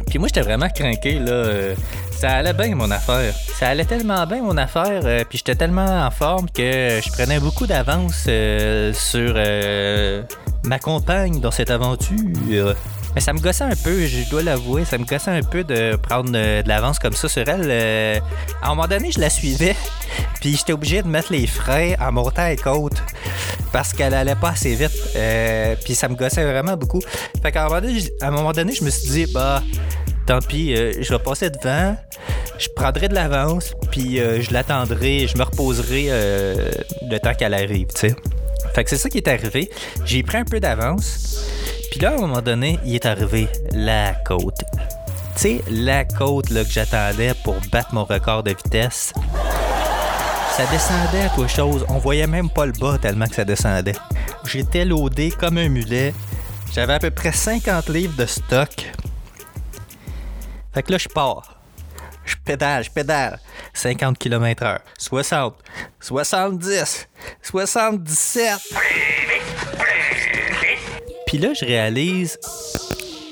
Puis 0.08 0.20
moi, 0.20 0.28
j'étais 0.28 0.42
vraiment 0.42 0.70
craqué, 0.70 1.20
là. 1.20 1.74
Ça 2.22 2.34
allait 2.34 2.54
bien, 2.54 2.76
mon 2.76 2.92
affaire. 2.92 3.34
Ça 3.58 3.70
allait 3.70 3.84
tellement 3.84 4.28
bien, 4.28 4.44
mon 4.44 4.56
affaire. 4.56 5.02
euh, 5.06 5.24
puis 5.28 5.40
j'étais 5.40 5.56
tellement 5.56 6.06
en 6.06 6.12
forme 6.12 6.48
que 6.52 7.00
je 7.04 7.12
prenais 7.14 7.40
beaucoup 7.40 7.66
d'avance 7.66 8.26
euh, 8.28 8.94
sur 8.94 9.34
euh, 9.36 10.22
ma 10.64 10.78
compagne 10.78 11.40
dans 11.40 11.50
cette 11.50 11.72
aventure. 11.72 12.76
Mais 13.16 13.22
ça 13.22 13.34
me 13.34 13.40
gossait 13.40 13.64
un 13.64 13.76
peu, 13.76 14.06
je 14.06 14.30
dois 14.30 14.44
l'avouer. 14.44 14.86
Ça 14.86 15.00
me 15.00 15.06
gossait 15.06 15.32
un 15.32 15.42
peu 15.42 15.64
de 15.64 15.96
prendre 15.96 16.30
euh, 16.36 16.62
de 16.62 16.68
l'avance 16.68 17.00
comme 17.00 17.14
ça 17.14 17.28
sur 17.28 17.50
elle. 17.50 18.22
À 18.62 18.68
un 18.68 18.70
moment 18.70 18.88
donné, 18.88 19.12
je 19.12 19.20
la 19.20 19.32
suivais. 19.32 19.76
Puis 20.42 20.56
j'étais 20.56 20.74
obligé 20.74 21.02
de 21.02 21.08
mettre 21.08 21.32
les 21.32 21.48
freins 21.48 21.96
en 22.00 22.12
montant 22.12 22.48
les 22.48 22.56
côtes 22.56 23.02
parce 23.74 23.94
qu'elle 23.94 24.14
allait 24.14 24.36
pas 24.36 24.50
assez 24.50 24.76
vite. 24.76 24.92
Puis 25.84 25.96
ça 25.96 26.08
me 26.08 26.14
gossait 26.14 26.46
vraiment 26.46 26.78
beaucoup. 26.78 27.02
Fait 27.42 27.52
qu'à 27.52 27.66
un 27.66 27.72
à 27.72 28.28
un 28.28 28.32
moment 28.32 28.52
donné, 28.52 28.74
je 28.74 28.84
me 28.84 28.92
suis 28.92 29.10
dit, 29.10 29.26
bah, 29.34 29.64
tant 30.32 30.40
pis, 30.40 30.74
euh, 30.74 30.94
je 31.02 31.12
vais 31.12 31.20
passer 31.20 31.50
devant, 31.50 31.98
je 32.58 32.70
prendrai 32.74 33.10
de 33.10 33.14
l'avance, 33.14 33.74
puis 33.92 34.18
euh, 34.18 34.42
je 34.42 34.54
l'attendrai, 34.54 35.28
je 35.28 35.38
me 35.38 35.44
reposerai 35.44 36.06
euh, 36.08 36.72
le 37.10 37.20
temps 37.20 37.34
qu'elle 37.34 37.54
arrive, 37.54 37.88
tu 37.88 38.08
sais. 38.08 38.16
Fait 38.74 38.86
que 38.86 38.90
c'est 38.90 38.98
ça 38.98 39.10
qui 39.10 39.18
est 39.18 39.28
arrivé. 39.28 39.70
J'ai 40.06 40.24
pris 40.24 40.38
un 40.38 40.46
peu 40.46 40.62
d'avance. 40.62 41.44
Puis 41.92 42.00
là, 42.00 42.12
à 42.12 42.14
un 42.14 42.20
moment 42.20 42.42
donné, 42.42 42.80
il 42.86 42.96
est 42.96 43.06
arrivé 43.06 43.50
la 43.74 44.14
côte. 44.26 44.60
Tu 45.36 45.42
sais, 45.42 45.62
la 45.70 46.06
côte 46.06 46.50
là, 46.50 46.64
que 46.64 46.72
j'attendais 46.72 47.34
pour 47.44 47.58
battre 47.70 47.94
mon 47.94 48.06
record 48.06 48.44
de 48.44 48.52
vitesse. 48.52 49.12
Ça 50.56 50.64
descendait 50.72 51.26
à 51.26 51.48
chose. 51.50 51.86
On 51.90 51.98
voyait 51.98 52.28
même 52.28 52.50
pas 52.50 52.66
le 52.66 52.72
bas 52.72 52.98
tellement 52.98 53.28
que 53.28 53.36
ça 53.36 53.44
descendait. 53.44 53.96
J'étais 54.46 54.86
loadé 54.86 55.30
comme 55.32 55.58
un 55.58 55.68
mulet. 55.68 56.14
J'avais 56.74 56.94
à 56.94 57.00
peu 57.00 57.12
près 57.12 57.34
50 57.34 57.90
livres 57.90 58.16
de 58.16 58.26
stock. 58.26 58.94
Fait 60.74 60.84
que 60.84 60.92
là, 60.92 60.98
je 60.98 61.08
pars. 61.08 61.58
Je 62.26 62.36
pédale, 62.36 62.84
je 62.84 62.90
pédale. 62.90 63.40
50 63.74 64.18
km/h. 64.18 64.80
60, 64.98 65.56
70, 66.00 67.08
77. 67.42 68.60
Puis 71.28 71.38
là, 71.38 71.54
je 71.54 71.66
réalise 71.66 72.38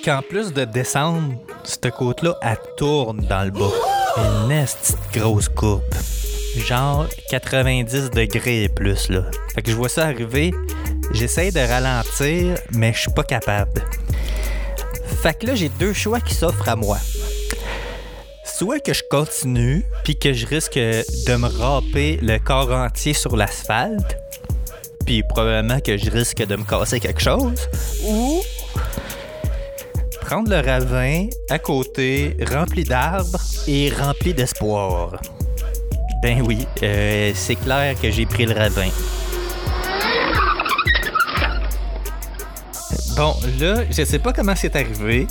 qu'en 0.03 0.22
plus 0.22 0.53
de 0.53 0.65
descendre, 0.65 1.34
cette 1.63 1.91
côte-là, 1.91 2.38
elle 2.41 2.58
tourne 2.77 3.25
dans 3.27 3.43
le 3.43 3.51
bas. 3.51 3.72
Une 4.17 4.51
esti 4.51 4.93
de 5.13 5.19
grosse 5.19 5.50
courbe. 5.50 5.84
Genre 6.58 7.08
90 7.29 8.10
degrés 8.10 8.63
et 8.63 8.69
plus, 8.69 9.10
là. 9.10 9.24
Fait 9.53 9.62
que 9.62 9.72
je 9.72 9.75
vois 9.75 9.89
ça 9.89 10.05
arriver. 10.05 10.53
J'essaye 11.12 11.51
de 11.51 11.60
ralentir, 11.60 12.55
mais 12.72 12.93
je 12.93 13.00
suis 13.01 13.12
pas 13.12 13.24
capable. 13.24 13.84
Fait 15.22 15.38
que 15.38 15.48
là, 15.48 15.55
j'ai 15.55 15.69
deux 15.69 15.93
choix 15.93 16.19
qui 16.19 16.34
s'offrent 16.34 16.69
à 16.69 16.75
moi. 16.75 16.98
Soit 18.60 18.82
que 18.82 18.92
je 18.92 19.04
continue, 19.10 19.86
puis 20.04 20.18
que 20.18 20.34
je 20.34 20.46
risque 20.46 20.75
de 20.75 21.36
me 21.38 21.48
râper 21.48 22.20
le 22.22 22.39
corps 22.39 22.70
entier 22.74 23.13
sur 23.13 23.38
l'asphalte, 23.38 24.18
puis 25.06 25.24
probablement 25.24 25.80
que 25.80 25.96
je 25.96 26.12
risque 26.12 26.46
de 26.46 26.58
me 26.58 26.66
casser 26.66 27.00
quelque 27.00 27.22
chose, 27.22 27.70
ou 28.06 28.42
prendre 30.20 30.50
le 30.50 30.58
ravin 30.58 31.28
à 31.50 31.58
côté, 31.58 32.36
rempli 32.51 32.84
d'arbres 32.84 33.39
et 33.66 33.92
rempli 33.92 34.34
d'espoir. 34.34 35.22
Ben 36.22 36.42
oui, 36.46 36.68
euh, 36.84 37.32
c'est 37.36 37.56
clair 37.56 37.96
que 37.98 38.12
j'ai 38.12 38.25
pris 38.25 38.46
le 38.46 38.56
ravin. 38.56 38.89
Bon, 43.16 43.38
là, 43.58 43.86
je 43.89 44.04
sais 44.04 44.20
pas 44.20 44.34
comment 44.34 44.56
c'est 44.58 44.75
arrivé, 44.75 45.28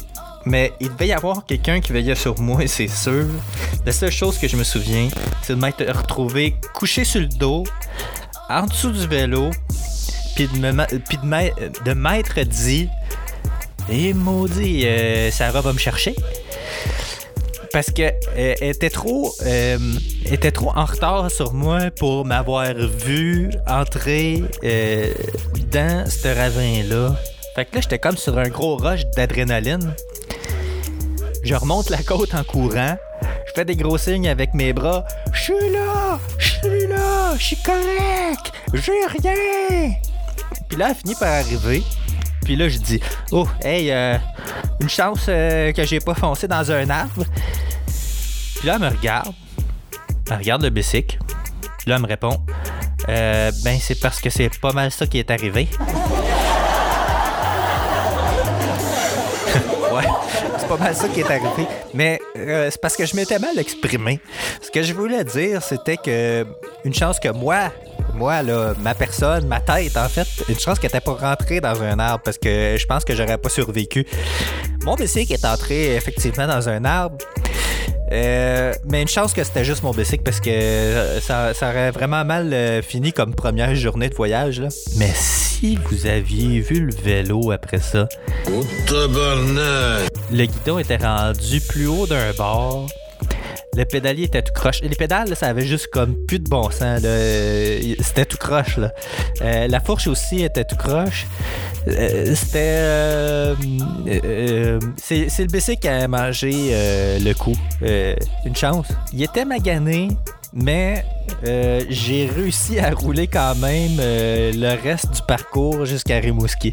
mais 0.49 0.73
il 0.81 0.89
devait 0.89 1.09
y 1.09 1.13
avoir 1.13 1.45
quelqu'un 1.47 1.81
qui 1.81 1.93
veillait 1.93 2.15
sur 2.15 2.41
moi, 2.41 2.61
c'est 2.67 2.89
sûr. 2.89 3.27
La 3.85 3.93
seule 3.93 4.11
chose 4.13 4.39
que 4.39 4.49
je 4.49 4.57
me 4.57 4.65
souviens, 4.65 5.09
c'est 5.43 5.55
de 5.55 5.61
m'être 5.61 5.85
retrouvé 5.97 6.57
couché 6.75 7.05
sur 7.05 7.21
le 7.21 7.27
dos, 7.29 7.65
en 8.49 8.67
dessous 8.67 8.91
du 8.91 9.07
vélo, 9.07 9.51
puis 10.35 10.49
de, 10.49 10.59
m'être- 10.71 11.85
de 11.85 11.93
m'être 11.93 12.41
dit 12.43 12.89
Et 13.91 14.13
maudit, 14.15 14.87
euh, 14.87 15.31
Sarah 15.31 15.61
va 15.61 15.73
me 15.73 15.79
chercher. 15.79 16.15
Parce 17.73 17.91
que 17.91 18.03
euh, 18.37 18.55
était 18.63 18.89
trop, 18.91 19.35
euh, 19.45 19.79
était 20.25 20.51
trop 20.51 20.71
en 20.75 20.87
retard 20.87 21.31
sur 21.31 21.53
moi 21.53 21.91
pour 21.99 22.25
m'avoir 22.25 22.73
vu 22.75 23.51
entrer 23.67 24.43
dans 25.71 26.05
ce 26.09 26.29
ravin-là. 26.35 27.15
Fait 27.55 27.67
que 27.67 27.75
là, 27.77 27.81
j'étais 27.83 27.99
comme 27.99 28.17
sur 28.17 28.39
un 28.39 28.49
gros 28.49 28.77
rush 28.77 29.03
d'adrénaline. 29.17 29.93
Je 31.49 31.55
remonte 31.55 31.89
la 31.89 32.03
côte 32.03 32.35
en 32.35 32.45
courant. 32.45 32.95
Je 33.23 33.53
fais 33.55 33.65
des 33.65 33.75
gros 33.75 33.97
signes 33.97 34.29
avec 34.29 34.53
mes 34.53 34.75
bras. 34.75 35.03
Je 35.33 35.41
suis 35.45 35.71
là! 35.73 36.19
Je 36.37 36.47
suis 36.47 36.87
là! 36.89 37.35
Je 37.39 37.43
suis 37.43 37.57
correct! 37.63 38.53
J'ai 38.75 38.93
rien! 39.23 39.95
Puis 40.69 40.77
là, 40.79 40.89
elle 40.91 40.95
finit 40.95 41.15
par 41.15 41.29
arriver. 41.33 41.83
Puis 42.45 42.55
là, 42.55 42.69
je 42.69 42.77
dis 42.77 43.01
Oh, 43.33 43.49
hey, 43.63 43.91
euh, 43.91 44.19
une 44.83 44.91
chance 44.91 45.25
euh, 45.31 45.73
que 45.73 45.87
j'ai 45.87 46.01
pas 46.01 46.13
foncé 46.15 46.47
dans 46.47 46.71
un 46.71 46.91
arbre. 46.91 47.25
Puis 48.57 48.67
là, 48.69 48.75
elle 48.75 48.83
me 48.83 48.89
regarde. 48.95 49.33
Elle 50.31 50.37
regarde 50.37 50.63
le 50.65 50.69
bicycle. 50.71 51.17
Puis 51.79 51.89
là, 51.89 51.97
elle 51.97 52.03
me 52.03 52.09
répond 52.09 52.43
Euh, 53.09 53.51
Ben, 53.65 53.79
c'est 53.81 53.99
parce 54.01 54.21
que 54.21 54.29
c'est 54.29 54.51
pas 54.61 54.73
mal 54.75 54.91
ça 54.91 55.07
qui 55.07 55.19
est 55.19 55.31
arrivé. 55.31 55.67
C'est 60.69 60.77
pas 60.77 60.85
mal 60.85 60.95
ça 60.95 61.09
qui 61.09 61.21
est 61.21 61.25
arrivé. 61.25 61.67
Mais 61.95 62.21
euh, 62.37 62.69
c'est 62.71 62.81
parce 62.81 62.97
que 62.97 63.07
je 63.07 63.17
m'étais 63.17 63.39
mal 63.39 63.59
exprimé. 63.59 64.21
Ce 64.61 64.71
que 64.71 64.83
je 64.83 64.93
voulais 64.93 65.25
dire, 65.25 65.63
c'était 65.63 65.97
que 65.97 66.47
une 66.85 66.95
chance 66.95 67.19
que 67.19 67.29
moi, 67.29 67.73
moi, 68.15 68.43
là, 68.43 68.75
ma 68.81 68.95
personne, 68.95 69.47
ma 69.47 69.61
tête, 69.61 69.97
en 69.97 70.09
fait, 70.09 70.27
une 70.49 70.59
chance 70.59 70.79
qu'elle 70.79 70.91
était 70.91 71.01
pas 71.01 71.15
rentrée 71.15 71.61
dans 71.61 71.83
un 71.83 71.99
arbre 71.99 72.23
parce 72.25 72.39
que 72.39 72.77
je 72.79 72.87
pense 72.87 73.05
que 73.05 73.15
j'aurais 73.15 73.39
pas 73.39 73.49
survécu. 73.49 74.07
Mon 74.85 74.95
bicycle 74.95 75.33
est 75.33 75.45
entré 75.45 75.95
effectivement 75.95 76.47
dans 76.47 76.69
un 76.69 76.85
arbre. 76.85 77.19
Euh, 78.11 78.73
mais 78.87 79.03
une 79.03 79.09
chance 79.09 79.35
que 79.35 79.45
c'était 79.45 79.65
juste 79.65 79.83
mon 79.83 79.91
bicycle 79.91 80.23
parce 80.23 80.41
que 80.41 81.19
ça, 81.21 81.53
ça 81.53 81.69
aurait 81.69 81.91
vraiment 81.91 82.25
mal 82.25 82.53
euh, 82.53 82.81
fini 82.83 83.13
comme 83.13 83.35
première 83.35 83.75
journée 83.75 84.09
de 84.09 84.15
voyage. 84.15 84.61
Là. 84.61 84.69
Mais 84.97 85.11
si 85.15 85.48
vous 85.63 86.07
aviez 86.07 86.61
vu 86.61 86.81
le 86.81 86.93
vélo 86.95 87.51
après 87.51 87.79
ça, 87.79 88.09
le 90.31 90.45
guidon 90.47 90.79
était 90.79 90.97
rendu 90.97 91.61
plus 91.61 91.87
haut 91.87 92.07
d'un 92.07 92.33
bord. 92.37 92.87
Le 93.77 93.85
pédalier 93.85 94.25
était 94.25 94.43
tout 94.43 94.53
croche. 94.53 94.81
Les 94.83 94.89
pédales, 94.89 95.29
là, 95.29 95.35
ça 95.37 95.47
avait 95.49 95.65
juste 95.67 95.89
comme 95.93 96.15
plus 96.27 96.39
de 96.41 96.49
bon 96.49 96.65
sens. 96.71 97.01
là. 97.03 97.09
Euh, 97.09 97.95
C'était 98.01 98.25
tout 98.25 98.37
croche. 98.39 98.77
Là. 98.77 98.93
Euh, 99.43 99.69
la 99.69 99.79
fourche 99.81 100.07
aussi 100.09 100.43
était 100.43 100.65
tout 100.65 100.75
croche. 100.77 101.27
Euh, 101.87 102.35
C'était. 102.35 102.59
euh, 102.81 103.55
c'est 104.97 105.29
le 105.39 105.47
BC 105.47 105.77
qui 105.77 105.87
a 105.87 106.09
mangé 106.09 106.51
le 107.21 107.33
coup. 107.35 107.57
Une 107.83 108.57
chance. 108.57 108.87
Il 109.13 109.23
était 109.23 109.45
magané, 109.45 110.09
mais 110.53 111.05
euh, 111.47 111.83
j'ai 111.89 112.27
réussi 112.27 112.79
à 112.79 112.91
rouler 112.91 113.27
quand 113.27 113.55
même 113.57 113.97
euh, 114.01 114.53
le 114.55 114.83
reste 114.83 115.11
du 115.13 115.23
parcours 115.27 115.85
jusqu'à 115.85 116.19
Rimouski. 116.19 116.73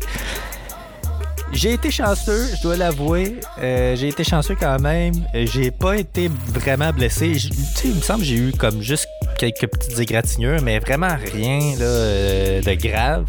J'ai 1.51 1.74
été 1.74 1.91
chanceux, 1.91 2.48
je 2.55 2.62
dois 2.62 2.75
l'avouer. 2.75 3.36
Euh, 3.62 3.96
j'ai 3.96 4.10
été 4.10 4.24
chanceux 4.24 4.55
quand 4.60 4.79
même. 4.79 5.13
J'ai 5.34 5.72
pas 5.72 5.96
été 5.98 6.29
vraiment 6.48 6.91
blessé. 6.91 7.34
Tu 7.77 7.88
il 7.88 7.96
me 7.96 8.01
semble 8.01 8.22
que 8.22 8.25
j'ai 8.25 8.36
eu 8.36 8.51
comme 8.51 8.82
juste 8.82 9.08
quelques 9.38 9.67
petites 9.67 10.00
égratignures, 10.00 10.62
mais 10.62 10.79
vraiment 10.79 11.15
rien 11.34 11.60
là, 11.77 12.62
de 12.62 12.74
grave. 12.74 13.25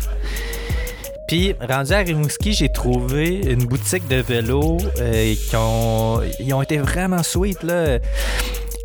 Puis, 1.29 1.55
rendu 1.61 1.93
à 1.93 1.99
Rimouski, 1.99 2.53
j'ai 2.53 2.69
trouvé 2.69 3.41
une 3.49 3.65
boutique 3.65 4.07
de 4.09 4.17
vélos 4.17 4.79
qui 4.97 5.57
ont, 5.57 6.21
ils 6.41 6.55
ont 6.55 6.63
été 6.63 6.79
vraiment 6.79 7.23
sweet. 7.23 7.63
Là. 7.63 7.99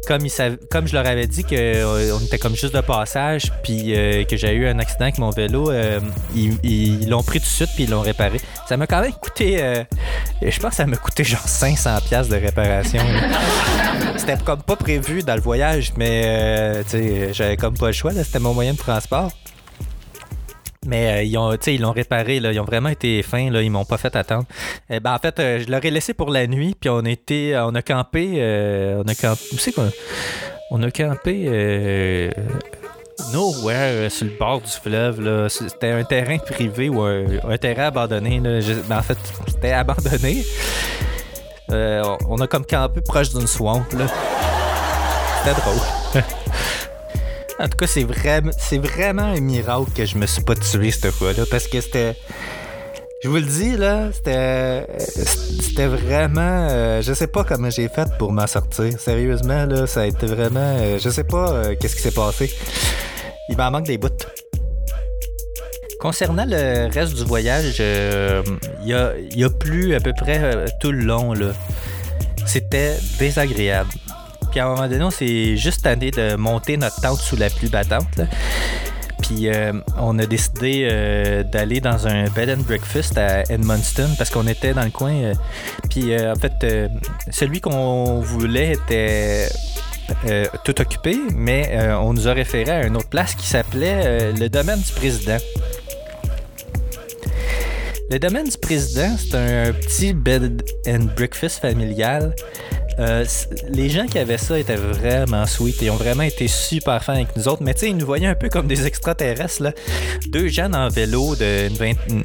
Comme, 0.07 0.27
comme 0.69 0.87
je 0.87 0.93
leur 0.93 1.05
avais 1.05 1.27
dit 1.27 1.43
qu'on 1.43 2.19
était 2.19 2.37
comme 2.37 2.55
juste 2.55 2.75
de 2.75 2.81
passage, 2.81 3.51
puis 3.63 3.95
euh, 3.95 4.23
que 4.23 4.35
j'ai 4.37 4.53
eu 4.53 4.67
un 4.67 4.79
accident 4.79 5.03
avec 5.03 5.17
mon 5.17 5.29
vélo, 5.29 5.71
euh, 5.71 5.99
ils 6.33 7.09
l'ont 7.09 7.23
pris 7.23 7.39
tout 7.39 7.45
de 7.45 7.49
suite, 7.49 7.69
puis 7.75 7.83
ils 7.85 7.89
l'ont 7.89 8.01
réparé. 8.01 8.39
Ça 8.67 8.77
m'a 8.77 8.87
quand 8.87 9.01
même 9.01 9.13
coûté, 9.13 9.61
euh, 9.61 9.83
je 10.41 10.59
pense 10.59 10.71
que 10.71 10.75
ça 10.77 10.85
m'a 10.85 10.97
coûté 10.97 11.23
genre 11.23 11.45
500$ 11.45 12.07
piastres 12.07 12.33
de 12.33 12.39
réparation. 12.39 13.01
C'était 14.17 14.37
comme 14.37 14.61
pas 14.61 14.75
prévu 14.75 15.23
dans 15.23 15.35
le 15.35 15.41
voyage, 15.41 15.93
mais 15.97 16.23
euh, 16.25 17.31
j'avais 17.33 17.57
comme 17.57 17.77
pas 17.77 17.87
le 17.87 17.93
choix, 17.93 18.11
c'était 18.13 18.39
mon 18.39 18.53
moyen 18.53 18.73
de 18.73 18.77
transport. 18.77 19.31
Mais 20.87 21.07
euh, 21.07 21.23
ils 21.23 21.37
ont, 21.37 21.55
ils 21.55 21.81
l'ont 21.81 21.91
réparé, 21.91 22.39
là, 22.39 22.51
ils 22.51 22.59
ont 22.59 22.65
vraiment 22.65 22.89
été 22.89 23.21
fins, 23.21 23.51
là, 23.51 23.61
ils 23.61 23.69
m'ont 23.69 23.85
pas 23.85 23.97
fait 23.97 24.15
attendre. 24.15 24.45
Eh 24.89 24.99
ben, 24.99 25.13
en 25.13 25.19
fait, 25.19 25.39
euh, 25.39 25.59
je 25.59 25.69
leur 25.69 25.83
ai 25.85 25.91
laissé 25.91 26.13
pour 26.13 26.31
la 26.31 26.47
nuit, 26.47 26.75
puis 26.79 26.89
on 26.89 27.05
a 27.05 27.09
été, 27.09 27.55
on 27.57 27.75
a 27.75 27.81
campé, 27.81 28.33
euh, 28.37 29.03
on 29.05 29.07
a 29.07 29.13
campé, 29.13 29.41
où 29.53 29.57
c'est 29.57 29.71
qu'on 29.73 29.91
on 30.71 30.81
a 30.83 30.89
campé 30.89 31.45
euh, 31.47 32.31
nowhere 33.33 34.05
euh, 34.05 34.09
sur 34.09 34.25
le 34.25 34.37
bord 34.37 34.61
du 34.61 34.71
fleuve, 34.71 35.21
là. 35.21 35.49
C'était 35.49 35.91
un 35.91 36.03
terrain 36.03 36.37
privé 36.37 36.89
ou 36.89 37.01
un, 37.01 37.57
terrain 37.57 37.87
abandonné, 37.87 38.39
ben, 38.39 38.97
en 38.97 39.01
fait, 39.01 39.17
c'était 39.47 39.73
abandonné. 39.73 40.43
Euh, 41.71 42.03
on 42.27 42.37
a 42.41 42.47
comme 42.47 42.65
campé 42.65 43.01
proche 43.01 43.29
d'une 43.29 43.47
swamp, 43.47 43.85
là. 43.97 44.07
C'était 45.43 45.59
drôle. 45.59 46.23
En 47.61 47.67
tout 47.69 47.77
cas, 47.77 47.85
c'est 47.85 48.03
vraiment, 48.03 49.21
un 49.23 49.39
miracle 49.39 49.91
que 49.95 50.03
je 50.05 50.17
me 50.17 50.25
suis 50.25 50.41
pas 50.41 50.55
tué 50.55 50.89
cette 50.89 51.11
fois-là 51.11 51.43
parce 51.49 51.67
que 51.67 51.79
c'était. 51.79 52.15
Je 53.23 53.29
vous 53.29 53.35
le 53.35 53.43
dis, 53.43 53.77
là, 53.77 54.09
c'était. 54.11 54.87
C'était 54.97 55.85
vraiment. 55.85 56.67
euh, 56.71 57.01
je 57.03 57.13
sais 57.13 57.27
pas 57.27 57.43
comment 57.43 57.69
j'ai 57.69 57.87
fait 57.87 58.07
pour 58.17 58.31
m'en 58.33 58.47
sortir. 58.47 58.99
Sérieusement, 58.99 59.67
là, 59.67 59.85
ça 59.85 60.01
a 60.01 60.05
été 60.07 60.25
vraiment. 60.25 60.59
euh, 60.79 60.97
je 60.97 61.07
sais 61.11 61.23
pas 61.23 61.51
euh, 61.51 61.75
qu'est-ce 61.79 61.95
qui 61.95 62.01
s'est 62.01 62.11
passé. 62.11 62.51
Il 63.49 63.57
m'en 63.57 63.69
manque 63.69 63.85
des 63.85 63.99
bouts. 63.99 64.09
Concernant 65.99 66.45
le 66.47 66.91
reste 66.91 67.13
du 67.13 67.23
voyage, 67.25 67.75
euh, 67.79 68.41
il 68.81 68.87
y, 68.87 68.93
a, 68.95 69.13
y 69.35 69.43
a 69.43 69.49
plu 69.51 69.93
à 69.93 69.99
peu 69.99 70.13
près 70.13 70.39
euh, 70.41 70.65
tout 70.79 70.91
le 70.91 71.01
long, 71.03 71.33
là. 71.33 71.51
C'était 72.47 72.97
désagréable. 73.19 73.91
Puis 74.51 74.59
à 74.59 74.67
un 74.67 74.75
moment 74.75 74.87
donné, 74.87 75.03
on 75.03 75.11
s'est 75.11 75.55
juste 75.55 75.83
tanné 75.83 76.11
de 76.11 76.35
monter 76.35 76.77
notre 76.77 76.99
tente 77.01 77.19
sous 77.19 77.37
la 77.37 77.49
pluie 77.49 77.69
battante. 77.69 78.19
Puis 79.21 79.47
euh, 79.47 79.71
on 79.97 80.19
a 80.19 80.25
décidé 80.25 80.87
euh, 80.91 81.43
d'aller 81.43 81.79
dans 81.79 82.07
un 82.07 82.25
bed 82.29 82.49
and 82.49 82.63
breakfast 82.63 83.17
à 83.17 83.43
Edmundston 83.49 84.09
parce 84.17 84.29
qu'on 84.29 84.47
était 84.47 84.73
dans 84.73 84.83
le 84.83 84.89
coin. 84.89 85.13
euh, 85.13 85.33
puis 85.89 86.13
en 86.15 86.35
fait, 86.35 86.89
celui 87.29 87.61
qu'on 87.61 88.19
voulait 88.19 88.73
était 88.73 89.47
tout 90.63 90.79
occupé, 90.81 91.17
mais 91.33 91.89
on 92.01 92.13
nous 92.13 92.27
a 92.27 92.33
référé 92.33 92.71
à 92.71 92.85
une 92.85 92.97
autre 92.97 93.09
place 93.09 93.35
qui 93.35 93.47
s'appelait 93.47 94.33
le 94.33 94.49
domaine 94.49 94.79
du 94.79 94.91
président. 94.91 95.37
Le 98.09 98.19
domaine 98.19 98.49
du 98.49 98.57
président, 98.57 99.15
c'est 99.17 99.35
un 99.35 99.71
petit 99.71 100.13
bed 100.13 100.61
and 100.85 101.07
breakfast 101.15 101.61
familial. 101.61 102.35
Euh, 102.99 103.25
les 103.69 103.89
gens 103.89 104.05
qui 104.05 104.19
avaient 104.19 104.37
ça 104.37 104.59
étaient 104.59 104.75
vraiment 104.75 105.45
sweet 105.45 105.81
et 105.81 105.89
ont 105.89 105.95
vraiment 105.95 106.23
été 106.23 106.47
super 106.47 107.03
fins 107.03 107.13
avec 107.15 107.35
nous 107.35 107.47
autres. 107.47 107.63
Mais 107.63 107.73
tu 107.73 107.81
sais, 107.81 107.89
ils 107.89 107.97
nous 107.97 108.05
voyaient 108.05 108.27
un 108.27 108.35
peu 108.35 108.49
comme 108.49 108.67
des 108.67 108.85
extraterrestres. 108.85 109.73
Deux 110.29 110.47
jeunes 110.47 110.75
en 110.75 110.89
vélo 110.89 111.35
de 111.35 111.67
une 111.67 111.75
vingt- 111.75 112.23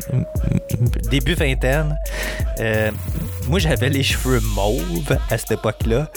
début 1.11 1.35
vingtaine. 1.35 1.97
Euh, 2.61 2.91
moi, 3.49 3.59
j'avais 3.59 3.89
les 3.89 4.03
cheveux 4.03 4.41
mauves 4.41 5.17
à 5.31 5.39
cette 5.39 5.53
époque-là. 5.53 6.11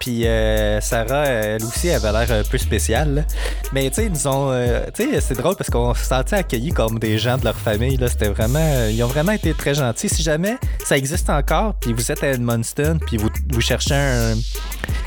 Puis 0.00 0.26
euh, 0.26 0.80
Sarah, 0.80 1.26
elle 1.26 1.64
aussi, 1.64 1.90
avait 1.90 2.12
l'air 2.12 2.30
un 2.30 2.42
peu 2.42 2.58
spéciale. 2.58 3.26
Mais 3.72 3.88
tu 3.90 3.96
sais, 3.96 4.06
ils 4.06 4.28
ont. 4.28 4.50
euh, 4.50 4.84
tu 4.94 5.10
sais, 5.10 5.20
c'est 5.20 5.34
drôle 5.34 5.56
parce 5.56 5.70
qu'on 5.70 5.94
se 5.94 6.04
sentait 6.04 6.36
accueillis 6.36 6.72
comme 6.72 6.98
des 6.98 7.18
gens 7.18 7.38
de 7.38 7.44
leur 7.44 7.56
famille. 7.56 7.96
Là. 7.96 8.08
C'était 8.08 8.28
vraiment. 8.28 8.86
ils 8.90 9.02
ont 9.02 9.08
vraiment 9.08 9.32
été 9.32 9.52
très 9.54 9.74
gentils. 9.74 10.08
Si 10.08 10.22
jamais 10.22 10.56
ça 10.84 10.96
existe 10.96 11.30
encore, 11.30 11.74
puis 11.80 11.92
vous 11.92 12.12
êtes 12.12 12.22
à 12.22 12.28
Edmundston, 12.28 12.98
puis 13.04 13.16
vous, 13.16 13.30
vous 13.50 13.60
cherchez 13.60 13.94
un, 13.94 14.34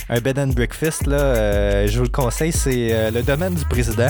un 0.10 0.20
bed 0.20 0.40
and 0.40 0.48
breakfast, 0.48 1.08
là, 1.08 1.18
euh, 1.18 1.88
je 1.88 1.98
vous 1.98 2.04
le 2.06 2.10
conseille, 2.10 2.52
c'est 2.52 2.90
euh, 2.92 3.12
le 3.12 3.22
domaine 3.22 3.56
du 3.56 3.66
président. 3.66 4.10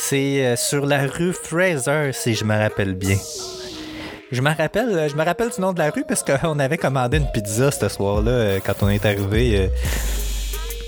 C'est 0.00 0.54
sur 0.56 0.86
la 0.86 1.06
rue 1.06 1.32
Fraser, 1.32 2.12
si 2.12 2.34
je 2.34 2.44
me 2.44 2.56
rappelle 2.56 2.94
bien. 2.94 3.16
Je 4.30 4.42
me 4.42 4.54
rappelle, 4.54 5.08
je 5.10 5.16
me 5.16 5.24
rappelle 5.24 5.48
du 5.50 5.60
nom 5.60 5.72
de 5.72 5.78
la 5.78 5.90
rue 5.90 6.04
parce 6.06 6.22
qu'on 6.22 6.58
avait 6.58 6.76
commandé 6.76 7.16
une 7.16 7.30
pizza 7.32 7.70
ce 7.70 7.88
soir-là 7.88 8.30
euh, 8.30 8.58
quand 8.64 8.74
on 8.82 8.88
est 8.90 9.04
arrivé. 9.06 9.56
euh, 9.56 9.68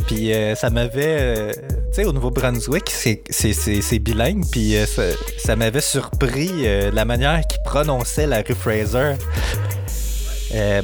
puis 0.06 0.32
euh, 0.32 0.54
ça 0.54 0.68
m'avait. 0.70 1.16
euh, 1.20 1.52
tu 1.52 2.02
sais, 2.02 2.04
au 2.04 2.12
Nouveau-Brunswick, 2.12 2.90
c'est- 2.90 3.98
bilingue. 3.98 4.44
Puis 4.52 4.76
euh, 4.76 4.84
ça, 5.38 5.56
m'avait 5.56 5.80
surpris 5.80 6.50
euh, 6.66 6.90
la 6.92 7.04
manière 7.04 7.40
qu'ils 7.46 7.62
prononçaient 7.64 8.26
la 8.26 8.38
rue 8.42 8.54
Fraser. 8.54 9.14
Euh, 10.54 10.82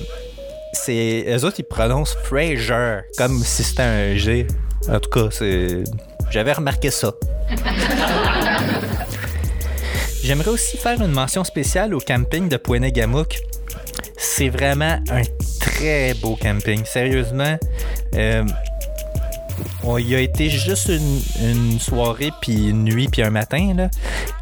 c'est 0.72 1.24
eux 1.28 1.44
autres, 1.44 1.56
ils 1.58 1.64
prononcent 1.64 2.16
Fraser 2.24 3.00
comme 3.18 3.38
si 3.42 3.64
c'était 3.64 3.82
un 3.82 4.14
G. 4.16 4.46
En 4.88 4.98
tout 5.00 5.10
cas, 5.10 5.28
c'est. 5.30 5.82
J'avais 6.30 6.52
remarqué 6.52 6.90
ça. 6.90 7.12
J'aimerais 10.26 10.48
aussi 10.48 10.76
faire 10.76 11.00
une 11.00 11.12
mention 11.12 11.44
spéciale 11.44 11.94
au 11.94 12.00
camping 12.00 12.48
de 12.48 12.56
Poinet-Gamouk. 12.56 13.38
C'est 14.16 14.48
vraiment 14.48 14.98
un 15.08 15.22
très 15.60 16.14
beau 16.14 16.34
camping. 16.34 16.84
Sérieusement, 16.84 17.56
euh, 18.16 18.42
on 19.84 19.98
y 19.98 20.16
a 20.16 20.18
été 20.18 20.50
juste 20.50 20.90
une, 21.40 21.78
soirée, 21.78 22.32
puis 22.40 22.70
une 22.70 22.82
nuit, 22.82 23.06
puis 23.06 23.22
un 23.22 23.30
matin. 23.30 23.88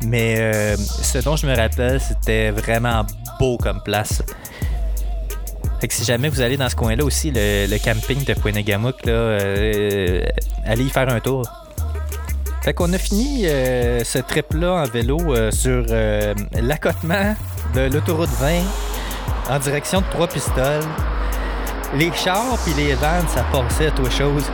Mais 0.06 0.36
euh, 0.38 0.74
ce 0.78 1.18
dont 1.18 1.36
je 1.36 1.46
me 1.46 1.54
rappelle, 1.54 2.00
c'était 2.00 2.50
vraiment 2.50 3.04
beau 3.38 3.58
comme 3.58 3.82
place. 3.82 4.22
Fait 5.82 5.88
que 5.88 5.92
si 5.92 6.04
jamais 6.06 6.30
vous 6.30 6.40
allez 6.40 6.56
dans 6.56 6.70
ce 6.70 6.76
coin-là 6.76 7.04
aussi, 7.04 7.30
le, 7.30 7.76
camping 7.76 8.24
de 8.24 8.32
Poinet-Gamouk, 8.32 9.04
là, 9.04 9.12
euh, 9.12 10.24
allez 10.64 10.84
y 10.84 10.88
faire 10.88 11.10
un 11.10 11.20
tour. 11.20 11.46
Fait 12.64 12.72
qu'on 12.72 12.90
a 12.94 12.98
fini 12.98 13.42
euh, 13.46 14.02
ce 14.04 14.18
trip-là 14.18 14.72
en 14.72 14.84
vélo 14.84 15.18
euh, 15.34 15.50
sur 15.50 15.84
euh, 15.90 16.32
l'accotement 16.62 17.36
de 17.74 17.82
l'autoroute 17.92 18.30
20 18.40 18.62
en 19.50 19.58
direction 19.58 20.00
de 20.00 20.06
Trois 20.10 20.26
Pistoles. 20.28 20.80
Les 21.94 22.10
chars 22.12 22.56
puis 22.64 22.72
les 22.74 22.94
vannes, 22.94 23.26
ça 23.28 23.44
passait 23.52 23.88
à 23.88 23.90
toi 23.90 24.08
chose. 24.08 24.44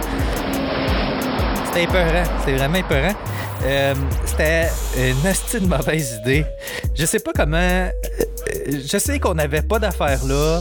C'était 1.66 1.84
épeurant, 1.84 2.24
c'était 2.40 2.56
vraiment 2.56 2.78
épeurant. 2.78 3.14
Euh, 3.62 3.94
c'était 4.24 4.68
une 4.98 5.30
hostie 5.30 5.60
de 5.60 5.66
mauvaise 5.66 6.18
idée. 6.20 6.44
Je 6.96 7.06
sais 7.06 7.20
pas 7.20 7.30
comment. 7.34 7.56
euh, 7.58 7.90
Je 8.66 8.98
sais 8.98 9.20
qu'on 9.20 9.34
n'avait 9.34 9.62
pas 9.62 9.78
d'affaires 9.78 10.24
là. 10.24 10.60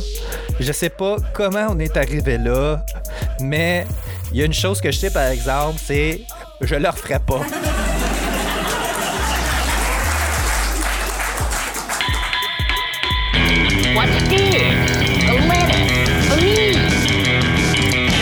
Je 0.60 0.72
sais 0.72 0.90
pas 0.90 1.16
comment 1.34 1.66
on 1.72 1.80
est 1.80 1.98
arrivé 1.98 2.38
là. 2.38 2.86
Mais 3.40 3.88
il 4.32 4.38
y 4.38 4.44
a 4.44 4.46
une 4.46 4.54
chose 4.54 4.80
que 4.80 4.92
je 4.92 5.00
sais 5.00 5.10
par 5.10 5.28
exemple, 5.30 5.80
c'est 5.84 6.22
je 6.62 6.76
le 6.76 6.90
referai 6.90 7.20
pas. 7.20 7.42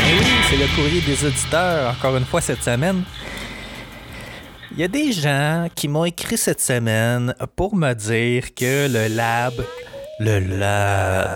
Eh 0.10 0.14
oui, 0.14 0.26
c'est 0.50 0.58
le 0.58 0.76
courrier 0.76 1.02
des 1.02 1.26
auditeurs, 1.26 1.92
encore 1.92 2.18
une 2.18 2.26
fois 2.26 2.42
cette 2.42 2.64
semaine. 2.64 3.04
Il 4.72 4.80
y 4.80 4.84
a 4.84 4.88
des 4.88 5.12
gens 5.12 5.68
qui 5.74 5.88
m'ont 5.88 6.06
écrit 6.06 6.38
cette 6.38 6.62
semaine 6.62 7.34
pour 7.56 7.76
me 7.76 7.94
dire 7.94 8.54
que 8.54 8.88
le 8.88 9.08
lab. 9.16 9.54
Le 10.20 10.40
lab. 10.40 11.30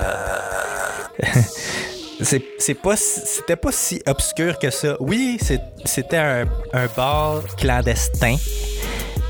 c'est 2.21 2.73
pas 2.75 2.95
c'était 2.95 3.55
pas 3.55 3.71
si 3.71 4.01
obscur 4.05 4.59
que 4.59 4.69
ça. 4.69 4.95
Oui, 4.99 5.39
c'était 5.85 6.17
un, 6.17 6.45
un 6.73 6.87
bar 6.95 7.41
clandestin, 7.57 8.35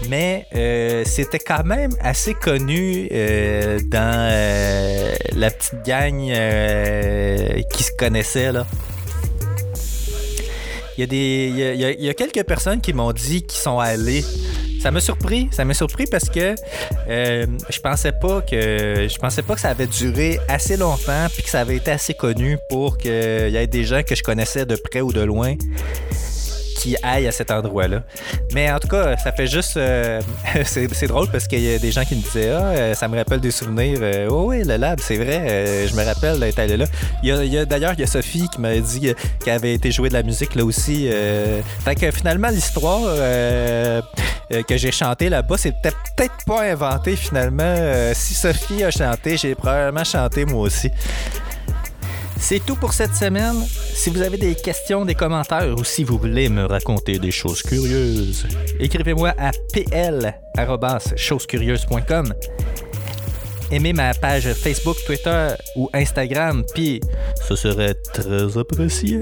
mais 0.09 0.45
euh, 0.55 1.03
c'était 1.05 1.39
quand 1.39 1.63
même 1.63 1.91
assez 2.01 2.33
connu 2.33 3.07
euh, 3.11 3.79
dans 3.85 4.27
euh, 4.31 5.13
la 5.35 5.51
petite 5.51 5.83
gang 5.85 6.17
qui 7.71 7.83
se 7.83 7.91
connaissait 7.97 8.51
là. 8.51 8.65
Il 10.97 11.01
y, 11.01 11.03
a 11.03 11.07
des, 11.07 11.47
il 11.49 11.57
y 11.57 11.85
a- 11.85 11.91
il 11.91 12.03
y 12.03 12.09
a 12.09 12.13
quelques 12.13 12.43
personnes 12.43 12.81
qui 12.81 12.93
m'ont 12.93 13.13
dit 13.13 13.41
qu'ils 13.43 13.59
sont 13.59 13.79
allés. 13.79 14.23
Ça 14.81 14.89
m'a 14.89 14.99
surpris. 14.99 15.47
Ça 15.51 15.63
m'a 15.63 15.75
surpris 15.75 16.05
parce 16.09 16.27
que 16.27 16.55
euh, 17.07 17.45
je 17.69 17.79
pensais 17.81 18.11
pas 18.11 18.41
que 18.41 19.07
je 19.07 19.17
pensais 19.19 19.43
pas 19.43 19.53
que 19.53 19.61
ça 19.61 19.69
avait 19.69 19.85
duré 19.85 20.39
assez 20.47 20.75
longtemps 20.75 21.27
puis 21.31 21.43
que 21.43 21.49
ça 21.49 21.59
avait 21.59 21.75
été 21.75 21.91
assez 21.91 22.15
connu 22.15 22.57
pour 22.67 22.97
qu'il 22.97 23.11
y 23.11 23.57
ait 23.57 23.67
des 23.67 23.83
gens 23.83 24.01
que 24.01 24.15
je 24.15 24.23
connaissais 24.23 24.65
de 24.65 24.75
près 24.75 25.01
ou 25.01 25.13
de 25.13 25.21
loin 25.21 25.53
qui 26.81 26.95
aille 27.03 27.27
à 27.27 27.31
cet 27.31 27.51
endroit-là. 27.51 28.01
Mais 28.53 28.71
en 28.71 28.79
tout 28.79 28.87
cas, 28.87 29.15
ça 29.17 29.31
fait 29.31 29.45
juste. 29.45 29.77
euh, 29.77 30.19
c'est 30.65 31.07
drôle 31.07 31.27
parce 31.29 31.47
qu'il 31.47 31.61
y 31.61 31.73
a 31.73 31.77
des 31.77 31.91
gens 31.91 32.03
qui 32.03 32.15
me 32.15 32.21
disaient 32.21 32.51
Ah, 32.51 32.71
euh, 32.71 32.93
ça 32.95 33.07
me 33.07 33.15
rappelle 33.15 33.39
des 33.39 33.51
souvenirs. 33.51 33.99
Euh, 34.01 34.27
oh, 34.31 34.45
oui, 34.47 34.63
le 34.63 34.77
lab, 34.77 34.99
c'est 34.99 35.17
vrai. 35.17 35.87
je 35.87 35.95
me 35.95 36.03
rappelle 36.03 36.39
d'être 36.39 36.57
allé 36.57 36.77
là. 36.77 36.85
D'ailleurs, 37.65 37.93
il 37.93 37.99
y 37.99 38.03
a 38.03 38.07
Sophie 38.07 38.47
qui 38.49 38.59
m'a 38.59 38.75
dit 38.75 39.13
qu'elle 39.43 39.53
avait 39.53 39.75
été 39.75 39.91
jouer 39.91 40.09
de 40.09 40.13
la 40.13 40.23
musique 40.23 40.55
là 40.55 40.65
aussi. 40.65 41.07
fait 41.85 41.95
que 41.95 42.09
finalement, 42.11 42.49
l'histoire 42.49 43.01
que 44.49 44.77
j'ai 44.77 44.91
chantée 44.91 45.29
là-bas, 45.29 45.57
c'est 45.57 45.73
peut-être 45.81 46.45
pas 46.47 46.63
inventé 46.63 47.15
finalement. 47.15 47.75
Si 48.13 48.33
Sophie 48.33 48.83
a 48.83 48.91
chanté, 48.91 49.37
j'ai 49.37 49.53
probablement 49.53 50.03
chanté 50.03 50.45
moi 50.45 50.61
aussi. 50.61 50.89
C'est 52.41 52.59
tout 52.65 52.75
pour 52.75 52.91
cette 52.91 53.15
semaine. 53.15 53.65
Si 53.67 54.09
vous 54.09 54.21
avez 54.21 54.37
des 54.37 54.55
questions, 54.55 55.05
des 55.05 55.15
commentaires 55.15 55.73
ou 55.77 55.85
si 55.85 56.03
vous 56.03 56.17
voulez 56.17 56.49
me 56.49 56.65
raconter 56.65 57.19
des 57.19 57.31
choses 57.31 57.61
curieuses, 57.61 58.45
écrivez-moi 58.79 59.33
à 59.37 59.51
pl@chosescurieuses.com. 59.71 62.33
Aimez 63.71 63.93
ma 63.93 64.15
page 64.15 64.51
Facebook, 64.53 64.97
Twitter 65.05 65.49
ou 65.77 65.89
Instagram, 65.93 66.65
puis 66.73 66.99
ce 67.47 67.55
serait 67.55 67.93
très 68.13 68.57
apprécié. 68.57 69.21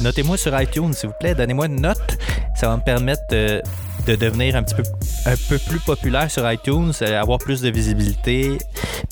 Notez-moi 0.00 0.38
sur 0.38 0.58
iTunes, 0.58 0.94
s'il 0.94 1.10
vous 1.10 1.14
plaît. 1.20 1.34
Donnez-moi 1.34 1.66
une 1.66 1.82
note. 1.82 2.16
Ça 2.56 2.68
va 2.68 2.78
me 2.78 2.82
permettre 2.82 3.20
euh, 3.32 3.60
de 4.06 4.14
devenir 4.14 4.56
un 4.56 4.62
petit 4.62 4.76
peu, 4.76 4.84
un 5.26 5.36
peu 5.48 5.58
plus 5.58 5.80
populaire 5.80 6.30
sur 6.30 6.50
iTunes, 6.50 6.92
euh, 7.02 7.20
avoir 7.20 7.36
plus 7.38 7.60
de 7.60 7.68
visibilité, 7.68 8.56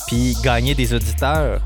puis 0.06 0.34
gagner 0.42 0.74
des 0.74 0.94
auditeurs. 0.94 1.60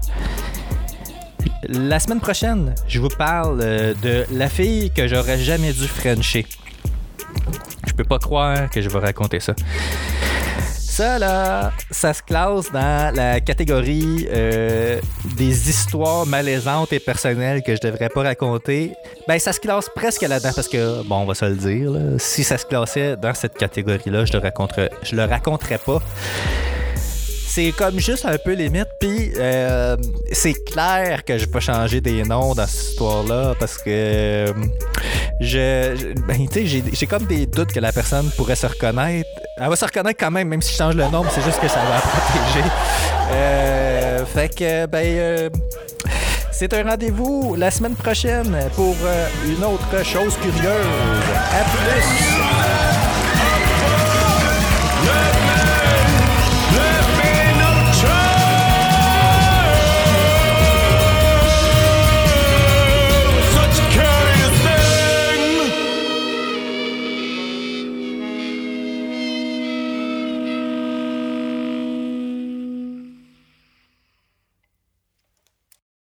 La 1.68 1.98
semaine 1.98 2.20
prochaine, 2.20 2.74
je 2.88 3.00
vous 3.00 3.09
parle 3.09 3.61
euh, 3.62 3.94
de 4.03 4.24
la 4.33 4.48
fille 4.48 4.90
que 4.90 5.09
j'aurais 5.09 5.38
jamais 5.38 5.72
dû 5.72 5.87
frencher. 5.87 6.46
Je 7.87 7.92
peux 7.92 8.05
pas 8.05 8.18
croire 8.18 8.68
que 8.70 8.83
je 8.83 8.88
vais 8.88 8.98
raconter 8.98 9.40
ça. 9.40 9.55
Ça, 10.68 11.18
là, 11.18 11.72
ça 11.90 12.12
se 12.12 12.22
classe 12.22 12.70
dans 12.70 13.14
la 13.14 13.40
catégorie 13.40 14.29
euh, 14.31 15.00
des 15.37 15.70
histoires 15.70 16.27
malaisantes 16.27 16.92
et 16.92 17.00
personnelles 17.00 17.62
que 17.62 17.74
je 17.74 17.81
devrais 17.81 18.09
pas 18.09 18.22
raconter. 18.22 18.92
Ben, 19.27 19.38
ça 19.38 19.53
se 19.53 19.61
classe 19.61 19.88
presque 19.94 20.22
là-dedans 20.22 20.53
parce 20.55 20.68
que, 20.68 21.03
bon, 21.05 21.16
on 21.16 21.24
va 21.24 21.35
se 21.35 21.46
le 21.46 21.57
dire, 21.57 21.90
si 22.18 22.44
ça 22.44 22.59
se 22.59 22.66
classait 22.66 23.16
dans 23.16 23.35
cette 23.35 23.57
catégorie-là, 23.57 24.24
je 24.24 24.33
le 24.35 24.40
je 25.03 25.16
le 25.16 25.24
raconterais 25.24 25.79
pas 25.79 26.00
c'est 27.55 27.71
comme 27.71 28.01
juste 28.01 28.25
un 28.27 28.37
peu 28.37 28.53
limite. 28.53 28.88
Puis 28.99 29.33
euh, 29.37 29.97
c'est 30.33 30.55
clair 30.64 31.25
que 31.25 31.38
je 31.38 31.47
vais 31.47 31.61
changer 31.61 32.01
des 32.01 32.25
noms 32.25 32.55
dans 32.55 32.67
cette 32.67 32.90
histoire-là 32.90 33.55
parce 33.61 33.79
que 33.79 33.85
euh, 33.87 34.53
je, 35.40 36.12
ben, 36.27 36.49
tu 36.49 36.67
sais, 36.67 36.83
j'ai, 36.93 37.07
comme 37.07 37.25
des 37.27 37.47
doutes 37.47 37.73
que 37.73 37.81
la 37.81 37.93
personne 37.93 38.29
pourrait 38.37 38.57
se 38.57 38.67
reconnaître. 38.67 39.29
Elle 39.57 39.69
va 39.69 39.77
se 39.77 39.85
reconnaître 39.85 40.19
quand 40.19 40.33
même, 40.33 40.49
même 40.49 40.62
si 40.62 40.73
je 40.73 40.79
change 40.79 40.97
le 40.97 41.05
nom, 41.05 41.25
c'est 41.31 41.45
juste 41.45 41.61
que 41.61 41.69
ça 41.69 41.81
va 41.81 42.01
protéger. 42.01 42.69
Euh, 43.31 44.25
fait 44.27 44.55
que, 44.55 44.87
ben. 44.87 45.05
euh, 45.05 45.51
c'est 46.51 46.73
un 46.73 46.85
rendez-vous 46.88 47.57
la 47.57 47.71
semaine 47.71 47.97
prochaine 47.97 48.57
pour 48.77 48.95
euh, 49.05 49.29
une 49.47 49.64
autre 49.64 50.05
chose 50.05 50.37
curieuse. 50.37 50.87
À 51.53 51.64
plus! 51.64 52.54